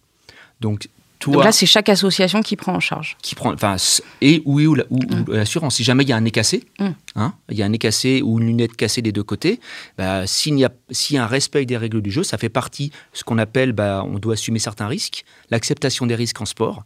[0.62, 0.88] Donc
[1.20, 3.16] toi, Donc là, c'est chaque association qui prend en charge.
[3.22, 3.78] qui prend, enfin,
[4.22, 5.76] et la- ou- ou l'assurance.
[5.76, 6.88] Si jamais il y a un nez cassé, Mm.
[7.16, 9.60] hein, il y a un nez cassé ou une lunette cassée des deux côtés,
[9.98, 12.50] bah, s'il y a, s'il y a un respect des règles du jeu, ça fait
[12.50, 16.84] partie ce qu'on appelle, bah, on doit assumer certains risques, l'acceptation des risques en sport.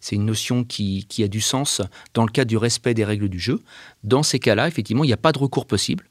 [0.00, 1.80] C'est une notion qui, qui a du sens
[2.14, 3.60] dans le cadre du respect des règles du jeu.
[4.04, 6.08] Dans ces cas-là, effectivement, il n'y a pas de recours possible.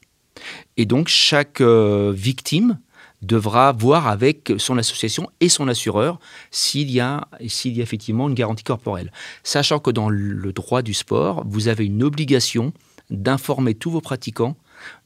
[0.78, 2.78] Et donc, chaque euh, victime
[3.22, 6.18] devra voir avec son association et son assureur
[6.50, 9.12] s'il y, a, s'il y a effectivement une garantie corporelle.
[9.42, 12.72] Sachant que dans le droit du sport, vous avez une obligation
[13.10, 14.56] d'informer tous vos pratiquants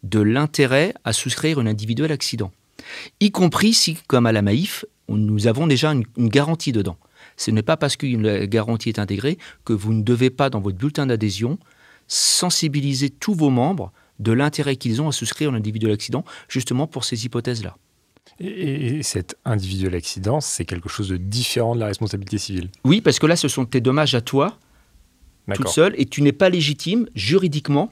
[0.03, 2.51] de l'intérêt à souscrire un individuel accident.
[3.21, 6.97] Y compris si, comme à la Maïf, nous avons déjà une, une garantie dedans.
[7.37, 10.79] Ce n'est pas parce qu'une garantie est intégrée que vous ne devez pas, dans votre
[10.79, 11.59] bulletin d'adhésion,
[12.09, 17.05] sensibiliser tous vos membres de l'intérêt qu'ils ont à souscrire un individuel accident, justement pour
[17.05, 17.77] ces hypothèses-là.
[18.41, 22.69] Et, et cet individuel accident, c'est quelque chose de différent de la responsabilité civile.
[22.85, 24.59] Oui, parce que là, ce sont tes dommages à toi,
[25.57, 27.91] toute seule, et tu n'es pas légitime juridiquement.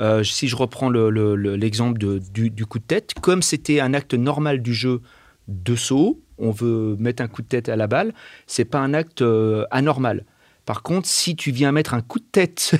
[0.00, 3.94] euh, si je reprends le- le- le- l'exemple du coup de tête, comme c'était un
[3.94, 5.00] acte normal du jeu
[5.46, 8.12] de saut, on veut mettre un coup de tête à la balle,
[8.48, 10.24] c'est pas un acte euh, anormal.
[10.64, 12.72] Par contre, si tu viens mettre un coup de tête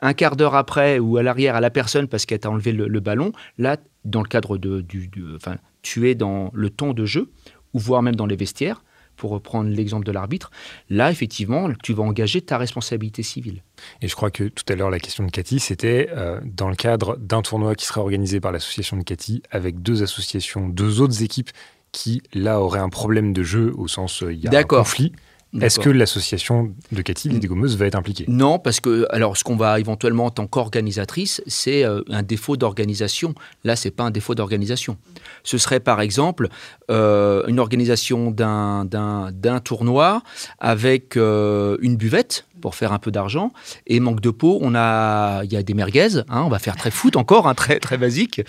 [0.00, 2.88] un quart d'heure après ou à l'arrière à la personne parce qu'elle t'a enlevé le,
[2.88, 6.92] le ballon, là, dans le cadre de, du, du- enfin, tu es dans le temps
[6.94, 7.30] de jeu,
[7.74, 8.82] ou voire même dans les vestiaires,
[9.16, 10.52] pour reprendre l'exemple de l'arbitre,
[10.88, 13.64] là, effectivement, tu vas engager ta responsabilité civile.
[14.00, 16.76] Et je crois que tout à l'heure, la question de Cathy, c'était euh, dans le
[16.76, 21.24] cadre d'un tournoi qui serait organisé par l'association de Cathy, avec deux associations, deux autres
[21.24, 21.50] équipes
[21.90, 25.12] qui, là, auraient un problème de jeu au sens euh, il y a un conflit.
[25.60, 27.40] Est-ce que l'association de Cathy, les Mm.
[27.40, 28.24] dégommeuses, va être impliquée?
[28.28, 32.56] Non, parce que alors ce qu'on va éventuellement en tant qu'organisatrice, c'est euh, un défaut
[32.56, 33.34] d'organisation.
[33.64, 34.98] Là, c'est pas un défaut d'organisation.
[35.44, 36.48] Ce serait par exemple
[36.90, 40.22] euh, une organisation d'un- d'un d'un tournoi
[40.58, 43.52] avec euh, une buvette pour faire un peu d'argent
[43.86, 44.58] et manque de peau.
[44.60, 46.18] On a, il y a des merguez.
[46.28, 48.40] hein, on va faire très foot encore, hein, très très basique.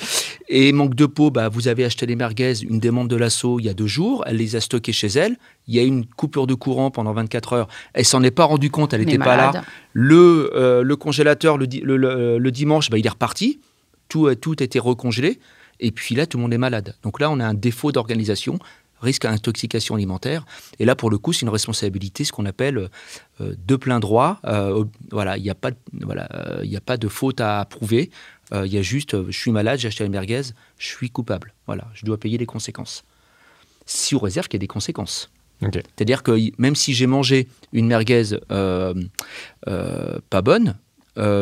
[0.50, 3.66] Et manque de peau, bah, vous avez acheté des merguez, une membres de l'assaut il
[3.66, 4.24] y a deux jours.
[4.28, 5.38] Elle les a stockées chez elle.
[5.68, 7.68] Il y a eu une coupure de courant pendant 24 heures.
[7.94, 8.94] Elle s'en est pas rendue compte.
[8.94, 9.52] Elle n'était pas là.
[9.94, 13.60] Le, euh, le congélateur, le, di- le- le- le dimanche, bah, il est reparti.
[14.08, 15.40] Tout, a- tout a été recongelé.
[15.80, 16.96] Et puis là, tout le monde est malade.
[17.04, 18.60] Donc là, on a un défaut d'organisation,
[19.02, 20.46] risque à intoxication alimentaire.
[20.80, 22.90] Et là, pour le coup, c'est une responsabilité, ce qu'on appelle
[23.42, 24.40] euh, de plein droit.
[24.46, 28.12] Euh, voilà, il n'y a, pas de- voilà, euh, a pas de faute à prouver.
[28.52, 30.42] Il y a juste, je suis malade, j'ai acheté une merguez,
[30.80, 31.54] je suis coupable.
[31.68, 33.04] Voilà, je dois payer les conséquences.
[33.86, 35.30] Si on réserve qu'il y a des conséquences.
[35.62, 40.78] C'est-à-dire que même si j'ai mangé une merguez pas bonne,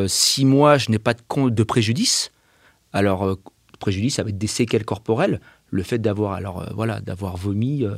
[0.07, 2.31] si moi je n'ai pas de, de préjudice,
[2.91, 3.37] alors
[3.79, 5.39] préjudice, ça va être des séquelles corporelles.
[5.69, 7.95] Le fait d'avoir, alors euh, voilà, d'avoir vomi, euh,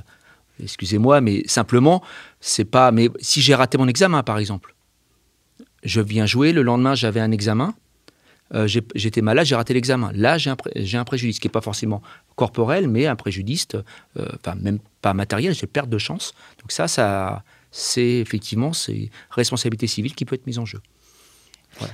[0.62, 2.03] excusez-moi, mais simplement,
[2.39, 2.91] c'est pas.
[2.91, 4.75] Mais si j'ai raté mon examen, par exemple,
[5.84, 7.73] je viens jouer, le lendemain j'avais un examen,
[8.53, 10.12] euh, j'étais malade, j'ai raté l'examen.
[10.15, 10.58] Là, j'ai un,
[10.93, 12.01] un, préjudice qui n'est pas forcément
[12.36, 13.67] corporel, mais un préjudice,
[14.60, 16.34] même pas matériel, j'ai perte de chance.
[16.60, 20.82] Donc ça, ça c'est effectivement c'est responsabilité civile qui peut être mise en jeu.
[21.77, 21.93] Voilà.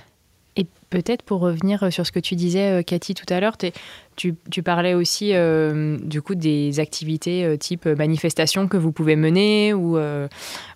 [0.58, 3.58] Et peut-être pour revenir euh, sur ce que tu disais, euh, Cathy, tout à l'heure,
[4.16, 9.98] tu, parlais aussi euh, du coup des activités type manifestation que vous pouvez mener ou,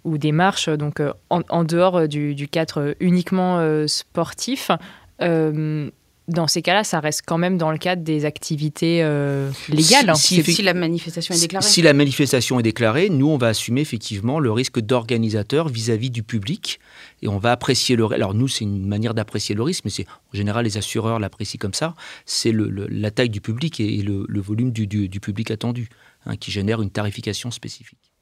[0.06, 4.72] des marches donc en, dehors du, cadre uniquement sportif
[6.30, 10.16] dans ces cas-là, ça reste quand même dans le cadre des activités euh, légales.
[10.16, 11.66] Si, la manifestation est déclarée.
[11.66, 16.24] Si la manifestation est déclarée, nous, on va assumer effectivement le risque d'organisateur vis-à-vis du
[16.24, 16.80] public
[17.22, 20.06] et on va apprécier le Alors nous, c'est une manière d'apprécier le risque, mais c'est
[20.08, 21.96] en général les assureurs l'apprécient comme ça.
[22.26, 25.90] C'est la taille du public et, le, volume du, public attendu
[26.26, 28.14] hein, qui génère une tarification spécifique.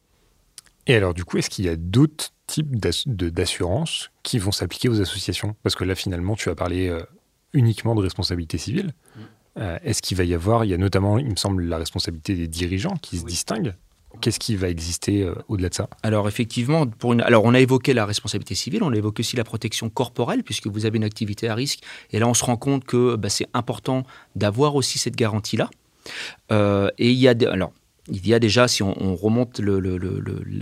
[0.88, 5.02] Et alors, du coup, est-ce qu'il y a d'autres types d'assurances qui vont s'appliquer aux
[5.02, 5.56] associations?
[5.62, 7.02] Parce que là, finalement, tu as parlé euh,
[7.54, 8.94] uniquement de responsabilité civile.
[9.16, 9.20] Mm.
[9.58, 12.36] Euh, est-ce qu'il va y avoir, il y a notamment, il me semble, la responsabilité
[12.36, 13.74] des dirigeants qui se distinguent
[14.22, 15.90] Qu'est-ce qui va exister euh, au-delà de ça?
[16.02, 17.22] Alors effectivement, pour une...
[17.22, 20.68] alors on a évoqué la responsabilité civile, on a évoqué aussi la protection corporelle, puisque
[20.68, 21.82] vous avez une activité à risque.
[22.12, 24.06] Et là, on se rend compte que bah, c'est important
[24.36, 25.70] d'avoir aussi cette garantie-là.
[26.52, 27.74] Euh, et il y a, alors,
[28.08, 30.00] il y a déjà, si on, remonte, le,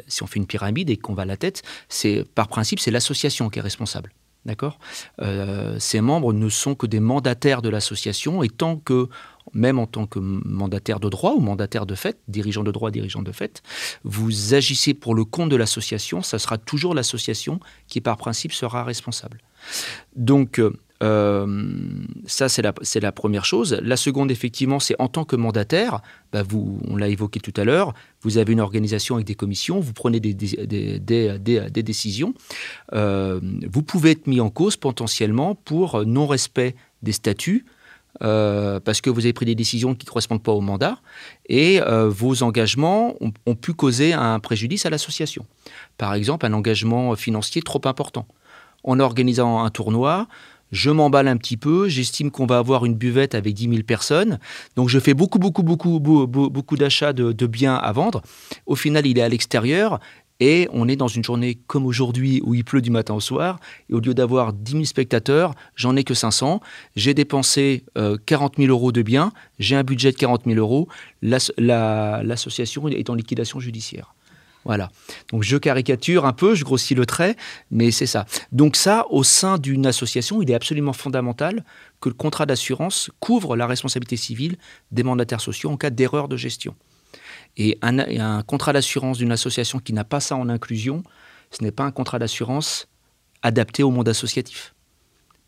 [0.08, 2.92] si on fait une pyramide et qu'on va à la tête, c'est par principe, c'est
[2.92, 4.12] l'association qui est responsable.
[4.46, 4.78] D'accord?
[5.22, 9.10] Euh, Ces membres ne sont que des mandataires de l'association et tant que,
[9.54, 13.24] même en tant que mandataire de droit ou mandataire de fait, dirigeant de droit, dirigeant
[13.24, 13.64] de fait,
[14.04, 18.84] vous agissez pour le compte de l'association, ça sera toujours l'association qui, par principe, sera
[18.84, 19.40] responsable.
[20.16, 21.46] Donc, euh, euh,
[22.26, 23.80] ça, c'est la, première chose.
[23.84, 27.64] La seconde, effectivement, c'est en tant que mandataire, bah vous, on l'a évoqué tout à
[27.64, 32.34] l'heure, vous avez une organisation avec des commissions, vous prenez des, décisions.
[32.94, 33.40] Euh,
[33.72, 37.66] vous pouvez être mis en cause potentiellement pour non-respect des statuts.
[38.24, 41.00] Euh, parce que vous avez pris des décisions qui ne correspondent pas au mandat
[41.50, 43.14] et vos engagements
[43.46, 45.46] ont pu causer un préjudice à l'association.
[45.98, 48.26] Par exemple, un engagement financier trop important.
[48.86, 50.28] En organisant un tournoi,
[50.72, 54.40] je m'emballe un petit peu, j'estime qu'on va avoir une buvette avec 10 000 personnes,
[54.76, 58.22] donc je fais beaucoup, beaucoup, beaucoup, beaucoup, d'achats de, biens à vendre.
[58.66, 60.00] Au final, il est à l'extérieur
[60.40, 63.60] et on est dans une journée comme aujourd'hui où il pleut du matin au soir,
[63.90, 66.60] et au lieu d'avoir 10 000 spectateurs, j'en ai que 500.
[66.96, 67.86] J'ai dépensé
[68.26, 70.90] 40 euh, 000 euros de biens, j'ai un budget de 40 000 euros,
[71.22, 74.14] l'association est en liquidation judiciaire.
[74.66, 74.90] Voilà.
[75.32, 77.36] Donc je caricature un peu, je grossis le trait,
[77.70, 78.26] mais c'est ça.
[78.52, 81.64] Donc ça, au sein d'une association, il est absolument fondamental
[82.02, 84.58] que le contrat d'assurance couvre la responsabilité civile
[84.92, 86.76] des mandataires sociaux en cas d'erreur de gestion.
[87.58, 91.04] Et un, contrat d'assurance d'une association qui n'a pas ça en inclusion,
[91.52, 92.88] ce n'est pas un contrat d'assurance
[93.44, 94.74] adapté au monde associatif,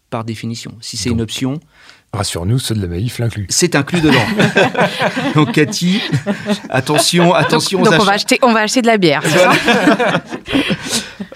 [0.10, 0.78] par définition.
[0.80, 1.60] Si c'est une option,
[2.18, 3.46] Rassure-nous, ceux de la Maïf l'inclut.
[3.50, 4.18] C'est inclus dedans.
[5.36, 6.02] donc Cathy,
[6.70, 7.84] attention, attention.
[7.84, 9.22] Donc, on, va acheter, on va acheter de la bière.
[9.24, 9.54] Voilà.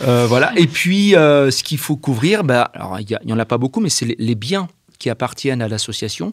[0.01, 0.51] euh, voilà.
[0.55, 3.79] Et puis, euh, ce qu'il faut couvrir, bah, alors il n'y en a pas beaucoup,
[3.79, 4.67] mais c'est les, biens
[4.97, 6.31] qui appartiennent à l'association,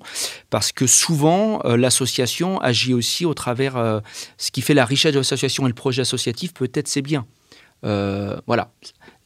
[0.49, 4.01] parce que souvent, euh, l'association agit aussi au travers, euh,
[4.39, 7.27] ce qui fait la richesse de l'association et le projet associatif, peut-être ses biens.
[7.83, 8.71] voilà,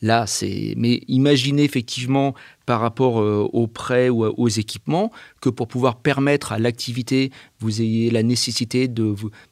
[0.03, 0.75] Là, c'est.
[0.77, 2.35] Mais imaginez effectivement
[2.67, 7.81] par rapport euh, aux prêts ou aux équipements que pour pouvoir permettre à l'activité, vous
[7.81, 8.89] ayez la nécessité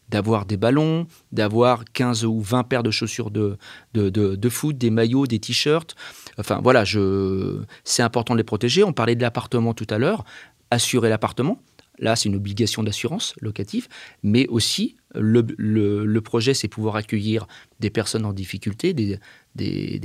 [0.08, 3.58] d'avoir des ballons, d'avoir 15 ou 20 paires de chaussures de,
[3.94, 5.94] de, de, foot, des maillots, des t-shirts.
[6.36, 8.82] Enfin voilà, je, c'est important de les protéger.
[8.82, 10.24] On parlait de l'appartement tout à l'heure.
[10.72, 11.60] Assurer l'appartement,
[12.00, 13.86] Là, c'est une obligation d'assurance locative,
[14.22, 17.46] mais aussi le, le, projet, c'est pouvoir accueillir
[17.78, 19.18] des personnes en difficulté, des,
[19.54, 19.98] des,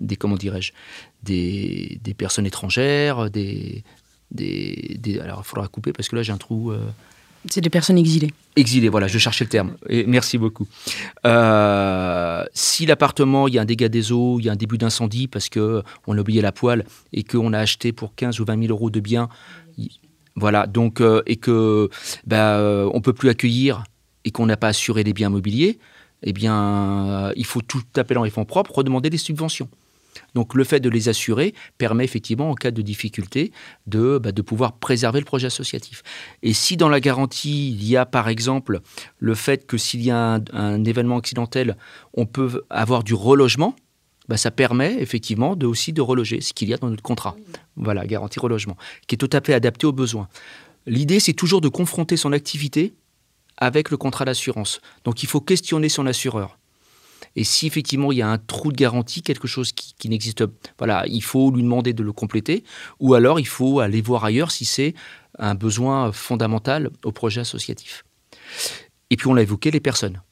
[0.00, 0.72] des, comment dirais-je,
[1.22, 3.84] des, des, personnes étrangères, des,
[4.30, 6.70] des, alors il faudra couper parce que là j'ai un trou.
[6.70, 6.80] Euh,
[7.48, 8.32] c'est des personnes exilées.
[8.56, 9.76] Exilées, voilà, je cherchais le terme.
[9.88, 10.66] Et merci beaucoup.
[11.24, 14.76] Euh, si l'appartement, il y a un dégât des eaux, il y a un début
[14.76, 18.66] d'incendie parce qu'on a oublié la poêle et qu'on a acheté pour 15 ou 20
[18.66, 19.30] 000 euros de biens,
[20.36, 21.90] voilà, donc, euh, et que
[22.32, 23.84] euh, on peut plus accueillir
[24.24, 25.78] et qu'on n'a pas assuré les biens immobiliers,
[26.22, 29.68] eh bien, il faut tout appeler en fonds propres, redemander des subventions.
[30.34, 33.52] Donc le fait de les assurer permet effectivement, en cas de difficulté,
[33.86, 36.02] de, bah, de pouvoir préserver le projet associatif.
[36.42, 38.80] Et si dans la garantie, il y a par exemple
[39.18, 41.76] le fait que s'il y a un, événement accidentel,
[42.14, 43.76] on peut avoir du relogement,
[44.28, 47.36] bah, ça permet effectivement de, aussi de reloger, ce qu'il y a dans notre contrat.
[47.76, 50.28] Voilà, garantie relogement, qui est tout à fait adapté aux besoins.
[50.86, 52.94] L'idée, c'est toujours de confronter son activité
[53.60, 54.80] avec le contrat d'assurance.
[55.04, 56.58] Donc il faut questionner son assureur.
[57.36, 60.70] Et si effectivement il y a un trou de garantie, quelque chose qui, n'existe pas,
[60.78, 62.64] voilà, il faut lui demander de le compléter,
[62.98, 64.94] ou alors il faut aller voir ailleurs si c'est
[65.38, 68.04] un besoin fondamental au projet associatif.
[69.10, 70.22] Et puis on l'a évoqué, les personnes.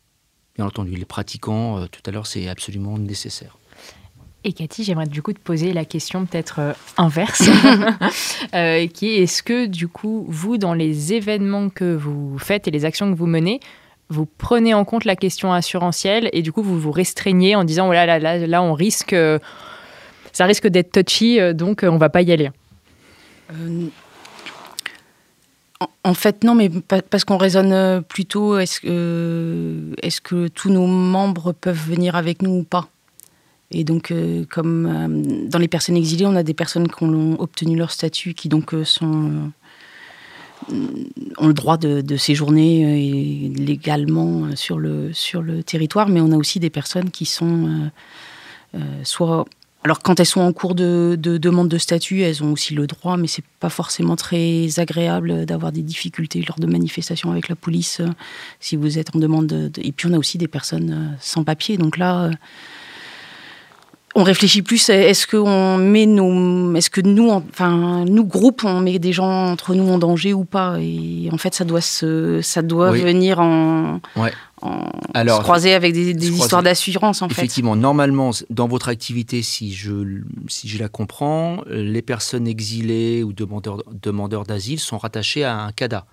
[0.56, 3.58] Bien entendu, les pratiquants, euh, tout à l'heure, c'est absolument nécessaire.
[4.48, 7.42] Et Cathy, j'aimerais du coup te poser la question peut-être euh, inverse,
[8.54, 12.70] euh, qui est est-ce que du coup, vous, dans les événements que vous faites et
[12.70, 13.60] les actions que vous menez,
[14.08, 17.88] vous prenez en compte la question assurantielle et du coup vous vous restreignez en disant
[17.88, 19.14] voilà là, là, là on risque
[20.32, 22.50] ça risque d'être touchy donc on va pas y aller?
[26.04, 26.70] en, fait non mais
[27.10, 32.60] parce qu'on raisonne plutôt est-ce que est-ce que tous nos membres peuvent venir avec nous
[32.60, 32.88] ou pas?
[33.70, 37.40] Et donc, euh, comme euh, dans les personnes exilées, on a des personnes qui ont
[37.40, 39.50] obtenu leur statut, qui donc euh, sont,
[40.70, 46.60] ont le droit de, séjourner légalement sur le, sur le territoire, mais on a aussi
[46.60, 47.90] des personnes qui sont
[49.04, 49.44] soit...
[49.84, 53.16] Alors quand elles sont en cours de, demande de statut, elles ont aussi le droit,
[53.16, 58.02] mais c'est pas forcément très agréable d'avoir des difficultés lors de manifestations avec la police
[58.58, 59.46] si vous êtes en demande.
[59.46, 62.30] De, et puis on a aussi des personnes sans papier, donc là
[64.18, 64.88] on réfléchit plus.
[64.88, 69.30] Est-ce que on met nos, est-ce que nous, enfin nous groupes, on met des gens
[69.52, 70.76] entre nous en danger ou pas?
[70.80, 74.00] Et en fait, ça doit se, ça doit venir en,
[74.60, 77.34] se croiser avec des, histoires d'assurance en fait.
[77.34, 79.92] Effectivement, normalement, dans votre activité, si je,
[80.48, 85.70] si je la comprends, les personnes exilées ou demandeurs, demandeurs d'asile sont rattachées à un
[85.70, 86.06] CADA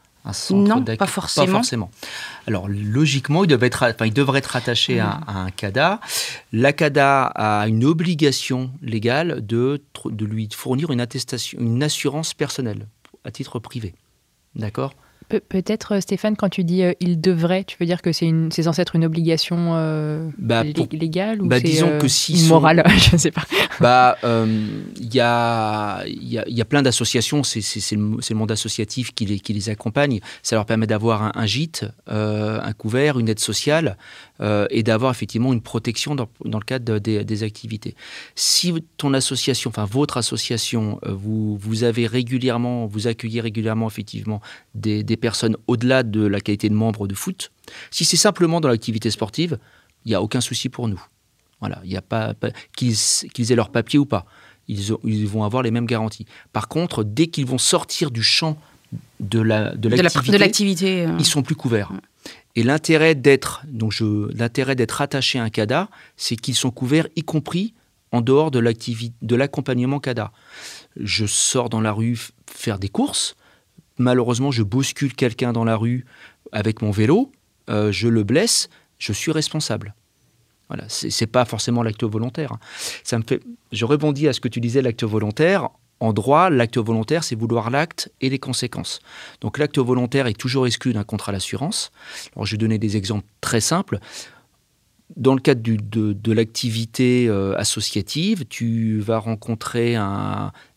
[0.52, 1.46] non, pas forcément.
[1.46, 1.92] Pas forcément.
[2.48, 6.00] Alors, logiquement, il devrait être, enfin, il devrait être attaché à, un CADA.
[6.52, 12.88] La CADA a une obligation légale de, de lui fournir une attestation, une assurance personnelle
[13.24, 13.94] à titre privé.
[14.56, 14.94] D'accord?
[15.40, 18.82] Peut-être, euh, Stéphane, quand tu dis euh, il devrait, tu veux dire que c'est, censé
[18.82, 23.32] être une obligation euh, bah, légale ou bah, disons que si morale Je ne sais
[23.32, 23.44] pas.
[23.80, 29.14] Bah, il y, a, y, a, y, a, plein d'associations, c'est, c'est, le, monde associatif
[29.14, 30.20] qui les, qui les accompagne.
[30.44, 33.98] Ça leur permet d'avoir un, gîte, un couvert, une aide sociale
[34.42, 37.96] et d'avoir effectivement une protection dans, dans le cadre des, des, activités.
[38.36, 44.42] Si ton association, enfin votre association, vous, vous avez régulièrement, vous accueillez régulièrement effectivement
[44.74, 47.52] des, des personnes au-delà de la qualité de membre de foot.
[47.92, 49.58] Si c'est simplement dans l'activité sportive,
[50.06, 51.02] il n'y a aucun souci pour nous.
[51.60, 52.34] Voilà, il n'y a pas,
[52.76, 54.26] qu'ils aient leur papier ou pas,
[54.68, 56.26] ils, ils, vont avoir les mêmes garanties.
[56.54, 58.58] Par contre, dès qu'ils vont sortir du champ
[59.20, 59.90] de la de
[60.38, 61.16] l'activité, euh.
[61.20, 61.92] ils sont plus couverts.
[62.56, 67.08] Et l'intérêt d'être donc je l'intérêt d'être attaché à un CADA, c'est qu'ils sont couverts,
[67.16, 67.74] y compris
[68.12, 70.32] en dehors de l'activité de l'accompagnement CADA.
[70.96, 73.36] Je sors dans la rue faire des courses,
[73.98, 76.06] malheureusement, je bouscule quelqu'un dans la rue
[76.52, 77.32] avec mon vélo,
[77.70, 79.94] euh, je le blesse, je suis responsable.
[80.68, 82.54] Voilà, c'est pas forcément l'acte volontaire.
[82.54, 82.60] Hein.
[83.04, 83.42] Ça me fait,
[83.72, 85.70] je rebondis à ce que tu disais, l'acte volontaire.
[86.00, 89.00] En droit, l'acte volontaire, c'est vouloir l'acte et les conséquences.
[89.42, 91.92] Donc l'acte volontaire est toujours exclu d'un contrat d'assurance.
[92.36, 94.00] Alors je vais donner des exemples très simples.
[95.16, 99.96] Dans le cadre de, l'activité euh, associative, tu vas rencontrer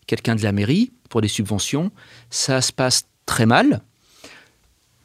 [0.07, 1.91] quelqu'un de la mairie pour des subventions.
[2.29, 3.81] Ça se passe très mal.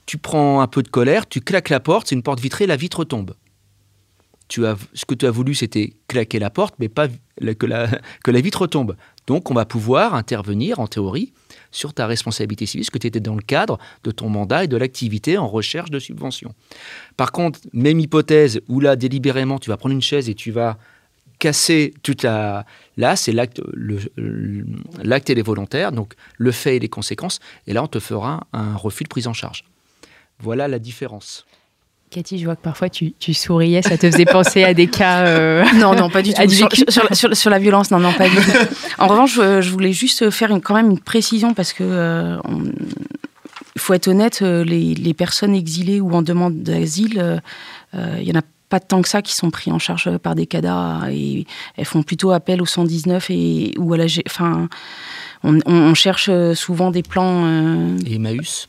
[0.06, 2.76] Tu prends un peu de colère, tu claques la porte, c'est une porte vitrée, la
[2.76, 3.34] vitre tombe.
[4.54, 8.96] Ce que tu as voulu, c'était claquer la porte, mais pas que la, vitre tombe.
[9.26, 11.32] Donc, on va pouvoir intervenir, en théorie,
[11.70, 14.68] sur ta responsabilité civile, parce que tu étais dans le cadre de ton mandat et
[14.68, 16.54] de l'activité en recherche de subvention.
[17.16, 20.78] Par contre, même hypothèse où là, délibérément, tu vas prendre une chaise et tu vas
[21.38, 22.64] casser toute la.
[22.96, 23.60] Là, c'est l'acte,
[25.02, 27.40] l'acte et les volontaires, donc le fait et les conséquences.
[27.66, 29.64] Et là, on te fera un refus de prise en charge.
[30.38, 31.44] Voilà la différence.
[32.14, 35.26] Cathy, je vois que parfois tu, souriais, ça te faisait penser à des cas.
[35.26, 37.34] Euh, non, non, pas du tout.
[37.34, 38.52] Sur, la violence, non, non, pas du tout.
[38.98, 41.84] En revanche, je, voulais juste faire une, quand même une précision parce que.
[41.84, 42.38] Euh,
[43.76, 47.42] il faut être honnête, euh, les, les, personnes exilées ou en demande d'asile,
[47.92, 50.46] il y en a pas tant que ça qui sont pris en charge par des
[50.46, 51.46] CADA et
[51.76, 54.68] elles font plutôt appel au 119 et ou à la enfin
[55.44, 58.68] on, cherche souvent des plans euh, et Emmaüs?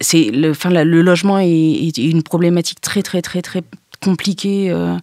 [0.00, 3.62] C'est le enfin le logement est, une problématique très très très très
[4.02, 4.96] compliquée euh,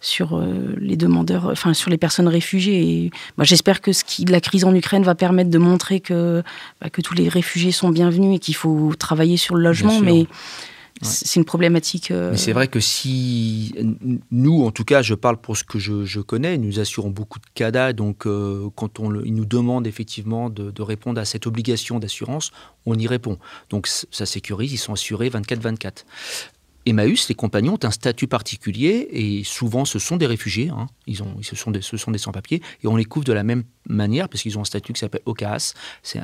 [0.00, 0.38] sur
[0.76, 3.10] les demandeurs, enfin sur les personnes réfugiées.
[3.38, 6.42] J'espère que ce qui, la crise en Ukraine va permettre de montrer que,
[6.82, 10.00] bah, que tous les réfugiés sont bienvenus et qu'il faut travailler sur le logement.
[10.00, 10.26] Mais
[11.02, 12.10] c'est une problématique.
[12.10, 13.74] Euh, Mais c'est vrai que si
[14.30, 17.46] nous, en tout cas, je parle pour ce que je, connais, nous assurons beaucoup de
[17.54, 21.98] CADA, donc euh, quand on ils nous demandent effectivement de, de répondre à cette obligation
[21.98, 22.52] d'assurance,
[22.86, 23.38] on y répond.
[23.70, 26.04] Donc ça sécurise, ils sont assurés 24-24.
[26.86, 30.86] Emmaüs, les compagnons ont un statut particulier et souvent ce sont des réfugiés, hein.
[31.06, 34.42] ils ce, sont des, des sans-papiers et on les couvre de la même manière parce
[34.42, 35.72] qu'ils ont un statut qui s'appelle OCAS.
[36.02, 36.22] C'est euh,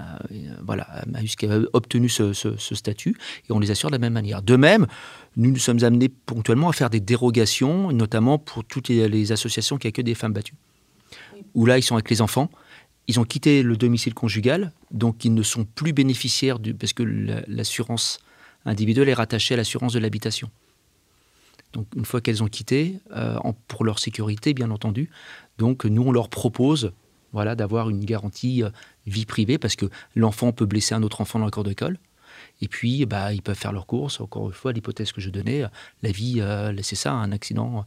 [0.62, 2.32] voilà, Emmaüs qui a obtenu ce,
[2.74, 3.16] statut
[3.48, 4.42] et on les assure de la même manière.
[4.42, 4.86] De même,
[5.36, 9.86] nous nous sommes amenés ponctuellement à faire des dérogations, notamment pour toutes les, associations qui
[9.86, 10.54] accueillent des femmes battues.
[11.54, 12.50] Où là, ils sont avec les enfants.
[13.06, 17.02] Ils ont quitté le domicile conjugal, donc ils ne sont plus bénéficiaires du, parce que
[17.48, 18.20] l'assurance
[18.64, 20.50] individuelle est rattachée à l'assurance de l'habitation.
[21.72, 23.38] Donc une fois qu'elles ont quitté, euh,
[23.68, 25.10] pour leur sécurité bien entendu,
[25.58, 26.92] donc nous on leur propose
[27.32, 28.70] voilà, d'avoir une garantie euh,
[29.06, 29.86] vie privée parce que
[30.16, 31.98] l'enfant peut blesser un autre enfant dans le corps d'école.
[32.62, 34.20] Et puis, bah, ils peuvent faire leurs courses.
[34.20, 35.64] Encore une fois, l'hypothèse que je donnais,
[36.02, 37.84] la vie, euh, c'est ça, un accident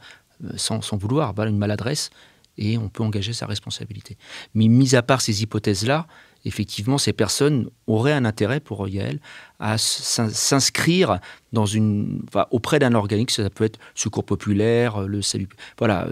[0.55, 2.09] sans, sans, vouloir, une maladresse,
[2.57, 4.17] et on peut engager sa responsabilité.
[4.53, 6.07] Mais mis à part ces hypothèses-là,
[6.45, 9.19] effectivement, ces personnes auraient un intérêt pour Yael
[9.59, 11.19] à s'inscrire
[11.53, 12.21] dans une,
[12.51, 16.07] auprès d'un organisme, ça peut être Secours populaire, le salut, voilà,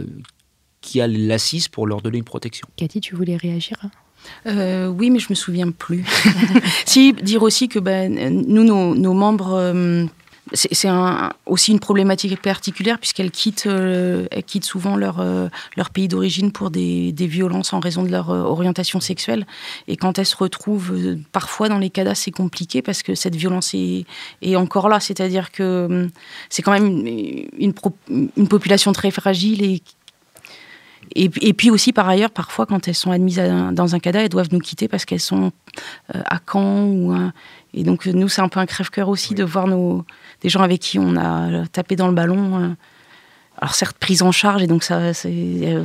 [0.81, 2.67] qui a l'assise pour leur donner une protection.
[2.75, 3.77] Cathy, tu voulais réagir?
[4.45, 6.05] Euh, oui, mais je me souviens plus.
[6.85, 10.05] si dire aussi que ben, nous, nos, membres, euh,
[10.53, 10.89] c'est
[11.45, 15.49] aussi une problématique particulière puisqu'elles quittent, euh, quittent souvent leur, euh,
[15.93, 19.45] pays d'origine pour des, violences en raison de leur euh, orientation sexuelle.
[19.87, 23.73] Et quand elles se retrouvent, parfois dans les cas c'est compliqué parce que cette violence
[23.73, 24.05] est,
[24.55, 24.99] encore là.
[24.99, 26.09] C'est-à-dire que hum,
[26.49, 29.81] c'est quand même une, une, une, population très fragile et
[31.15, 33.41] et, et, puis aussi, par ailleurs, parfois, quand elles sont admises
[33.71, 35.51] dans un CADA, elles doivent nous quitter parce qu'elles sont
[36.13, 36.87] à Caen.
[36.87, 37.15] Ou
[37.73, 40.05] Et donc, nous, c'est un peu un crève-cœur aussi de voir nos,
[40.41, 42.75] des gens avec qui on a tapé dans le ballon.
[43.61, 45.83] Euh, alors certes prise en charge et donc ça c'est euh,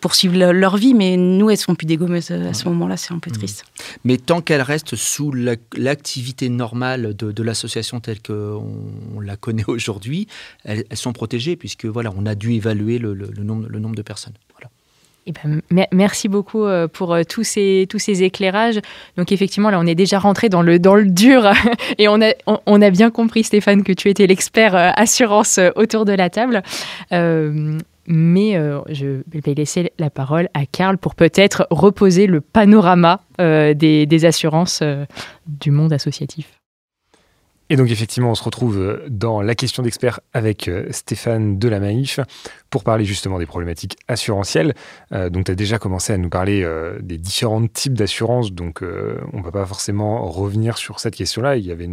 [0.00, 3.30] poursuivre leur vie mais nous elles sont plus dégommeuses à ce moment-là c'est un peu
[3.30, 3.34] mmh.
[3.34, 3.64] triste
[4.04, 10.26] mais tant qu'elles restent sous l'activité normale de, l'association telle qu'on la connaît aujourd'hui
[10.64, 14.34] elles, sont protégées puisque voilà on a dû évaluer le, nombre, le nombre de personnes
[14.52, 14.70] voilà.
[15.26, 15.62] Eh ben,
[15.92, 18.80] merci beaucoup euh, pour euh, tous ces, tous ces éclairages.
[19.16, 21.48] Donc effectivement, là, on est déjà rentré dans le, dans le dur
[21.98, 22.32] et on a,
[22.66, 26.62] on, a bien compris, Stéphane, que tu étais l'expert euh, assurance autour de la table.
[28.08, 28.54] mais
[28.88, 34.82] je vais laisser la parole à Karl pour peut-être reposer le panorama des, des, assurances
[35.46, 36.48] du monde associatif.
[37.70, 42.20] Et donc effectivement, on se retrouve dans la question d'expert avec Stéphane Delamaïf
[42.72, 44.74] pour parler justement des problématiques assurantielles.
[45.12, 48.82] Euh, donc, tu as déjà commencé à nous parler euh, des différents types d'assurance, donc
[48.82, 51.56] euh, on ne va pas forcément revenir sur cette question-là.
[51.56, 51.88] Il y avait,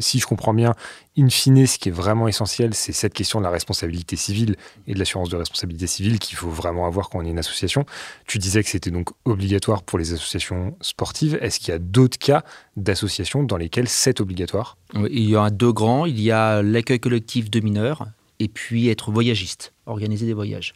[0.00, 0.74] si je comprends bien,
[1.16, 4.56] in fine, ce qui est vraiment essentiel, c'est cette question de la responsabilité civile
[4.86, 7.86] et de l'assurance de responsabilité civile qu'il faut vraiment avoir quand on est une association.
[8.26, 11.38] Tu disais que c'était donc obligatoire pour les associations sportives.
[11.40, 12.44] Est-ce qu'il y a d'autres cas
[12.76, 14.76] d'associations dans lesquels c'est obligatoire?
[15.10, 16.04] Il y a deux grands.
[16.04, 18.08] Il y a l'accueil collectif de mineurs
[18.40, 20.74] et puis être voyagiste, organiser des voyages.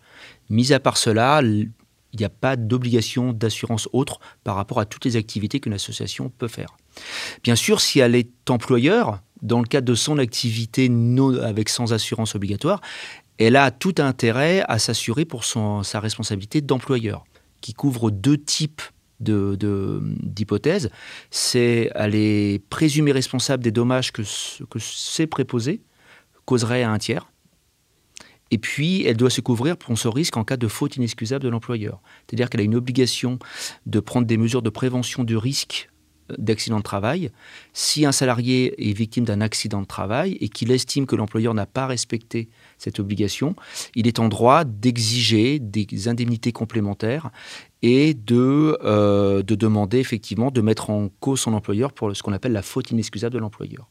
[0.51, 1.71] Mis à part cela, il
[2.19, 6.49] n'y a pas d'obligation d'assurance autre par rapport à toutes les activités qu'une association peut
[6.49, 6.77] faire.
[7.43, 10.91] Bien sûr, si elle est employeur, dans le cadre de son activité
[11.43, 12.81] avec sans assurance obligatoire,
[13.39, 17.25] elle a tout intérêt à s'assurer pour son, sa responsabilité d'employeur,
[17.61, 18.83] qui couvre deux types
[19.21, 20.91] d'hypothèses.
[21.31, 24.23] C'est elle est présumée responsable des dommages que,
[24.65, 25.83] que ces préposés
[26.45, 27.32] causeraient à un tiers.
[28.53, 31.49] Et puis, elle doit se couvrir pour ce risque en cas de faute inexcusable de
[31.49, 32.01] l'employeur.
[32.27, 33.39] C'est-à-dire qu'elle a une obligation
[33.87, 35.89] de prendre des mesures de prévention du risque
[36.31, 37.31] euh, d'accident de travail.
[37.73, 41.65] Si un salarié est victime d'un accident de travail et qu'il estime que l'employeur n'a
[41.65, 43.57] pas respecté cette obligation,
[43.95, 47.31] il est en droit d'exiger des indemnités complémentaires
[47.81, 52.35] et de, euh, de demander effectivement de mettre en cause son employeur pour ce qu'on
[52.35, 53.89] appelle la faute inexcusable de l'employeur.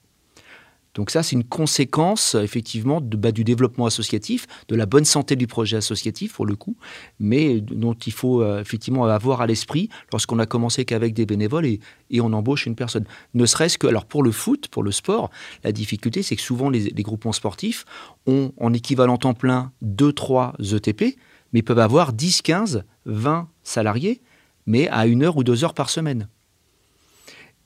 [0.93, 5.47] Donc ça, c'est une conséquence effectivement bah, du développement associatif, de la bonne santé du
[5.47, 6.75] projet associatif pour le coup,
[7.19, 11.65] mais dont il faut euh, effectivement avoir à l'esprit lorsqu'on a commencé qu'avec des bénévoles
[11.65, 11.79] et,
[12.19, 13.05] on embauche une personne.
[13.33, 15.31] Ne serait-ce que, alors pour le foot, pour le sport,
[15.63, 17.85] la difficulté c'est que souvent les, les, groupements sportifs
[18.27, 21.17] ont en équivalent temps plein 2-3 ETP,
[21.53, 24.21] mais peuvent avoir 10, 15, 20 salariés,
[24.65, 26.27] mais à une heure ou deux heures par semaine.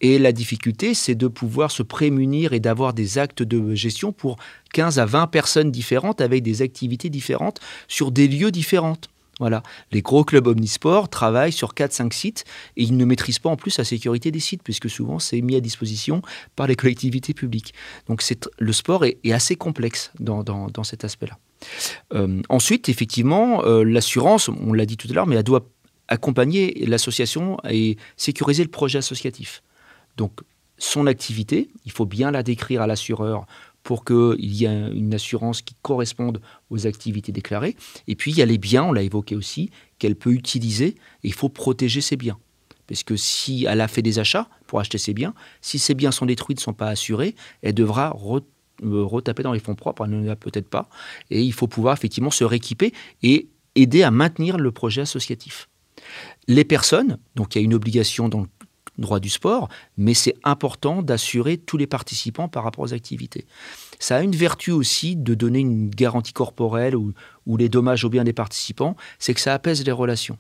[0.08, 4.36] Et la difficulté, c'est de pouvoir se prémunir et d'avoir des actes de gestion pour
[4.72, 8.98] 15 à 20 personnes différentes avec des activités différentes sur des lieux différents.
[9.40, 9.64] Voilà.
[9.92, 12.44] Les gros clubs omnisports travaillent sur 4-5 sites
[12.78, 15.56] et ils ne maîtrisent pas en plus la sécurité des sites, puisque souvent c'est mis
[15.56, 16.22] à disposition
[16.56, 17.74] par les collectivités publiques.
[18.08, 18.24] Donc
[18.60, 21.40] le sport est, assez complexe dans, cet aspect-là.
[22.14, 25.68] Euh, ensuite, effectivement, euh, l'assurance, on l'a dit tout à l'heure, mais elle doit
[26.10, 29.64] accompagner l'association et sécuriser le projet associatif.
[30.18, 30.42] Donc,
[30.78, 33.46] son activité, il faut bien la décrire à l'assureur
[33.84, 37.76] pour qu'il y ait une assurance qui corresponde aux activités déclarées.
[38.08, 41.34] Et puis, il y a les biens, on l'a évoqué aussi, qu'elle peut utiliser, il
[41.34, 42.38] faut protéger ses biens.
[42.88, 46.12] Parce que si elle a fait des achats pour acheter ses biens, si ses biens
[46.12, 48.16] sont détruits, ne sont pas assurés, elle devra
[48.84, 50.90] euh, retaper dans les fonds propres, elle ne l'a peut-être pas.
[51.30, 52.94] Et il faut pouvoir effectivement se rééquiper
[53.24, 55.70] et aider à maintenir le projet associatif.
[56.48, 58.48] Les personnes, donc il y a une obligation dans le
[58.98, 63.46] droit du sport, mais c'est important d'assurer tous les participants par rapport aux activités.
[64.00, 67.14] Ça a une vertu aussi de donner une garantie corporelle ou,
[67.58, 70.38] les dommages aux biens des participants, c'est que ça apaise les relations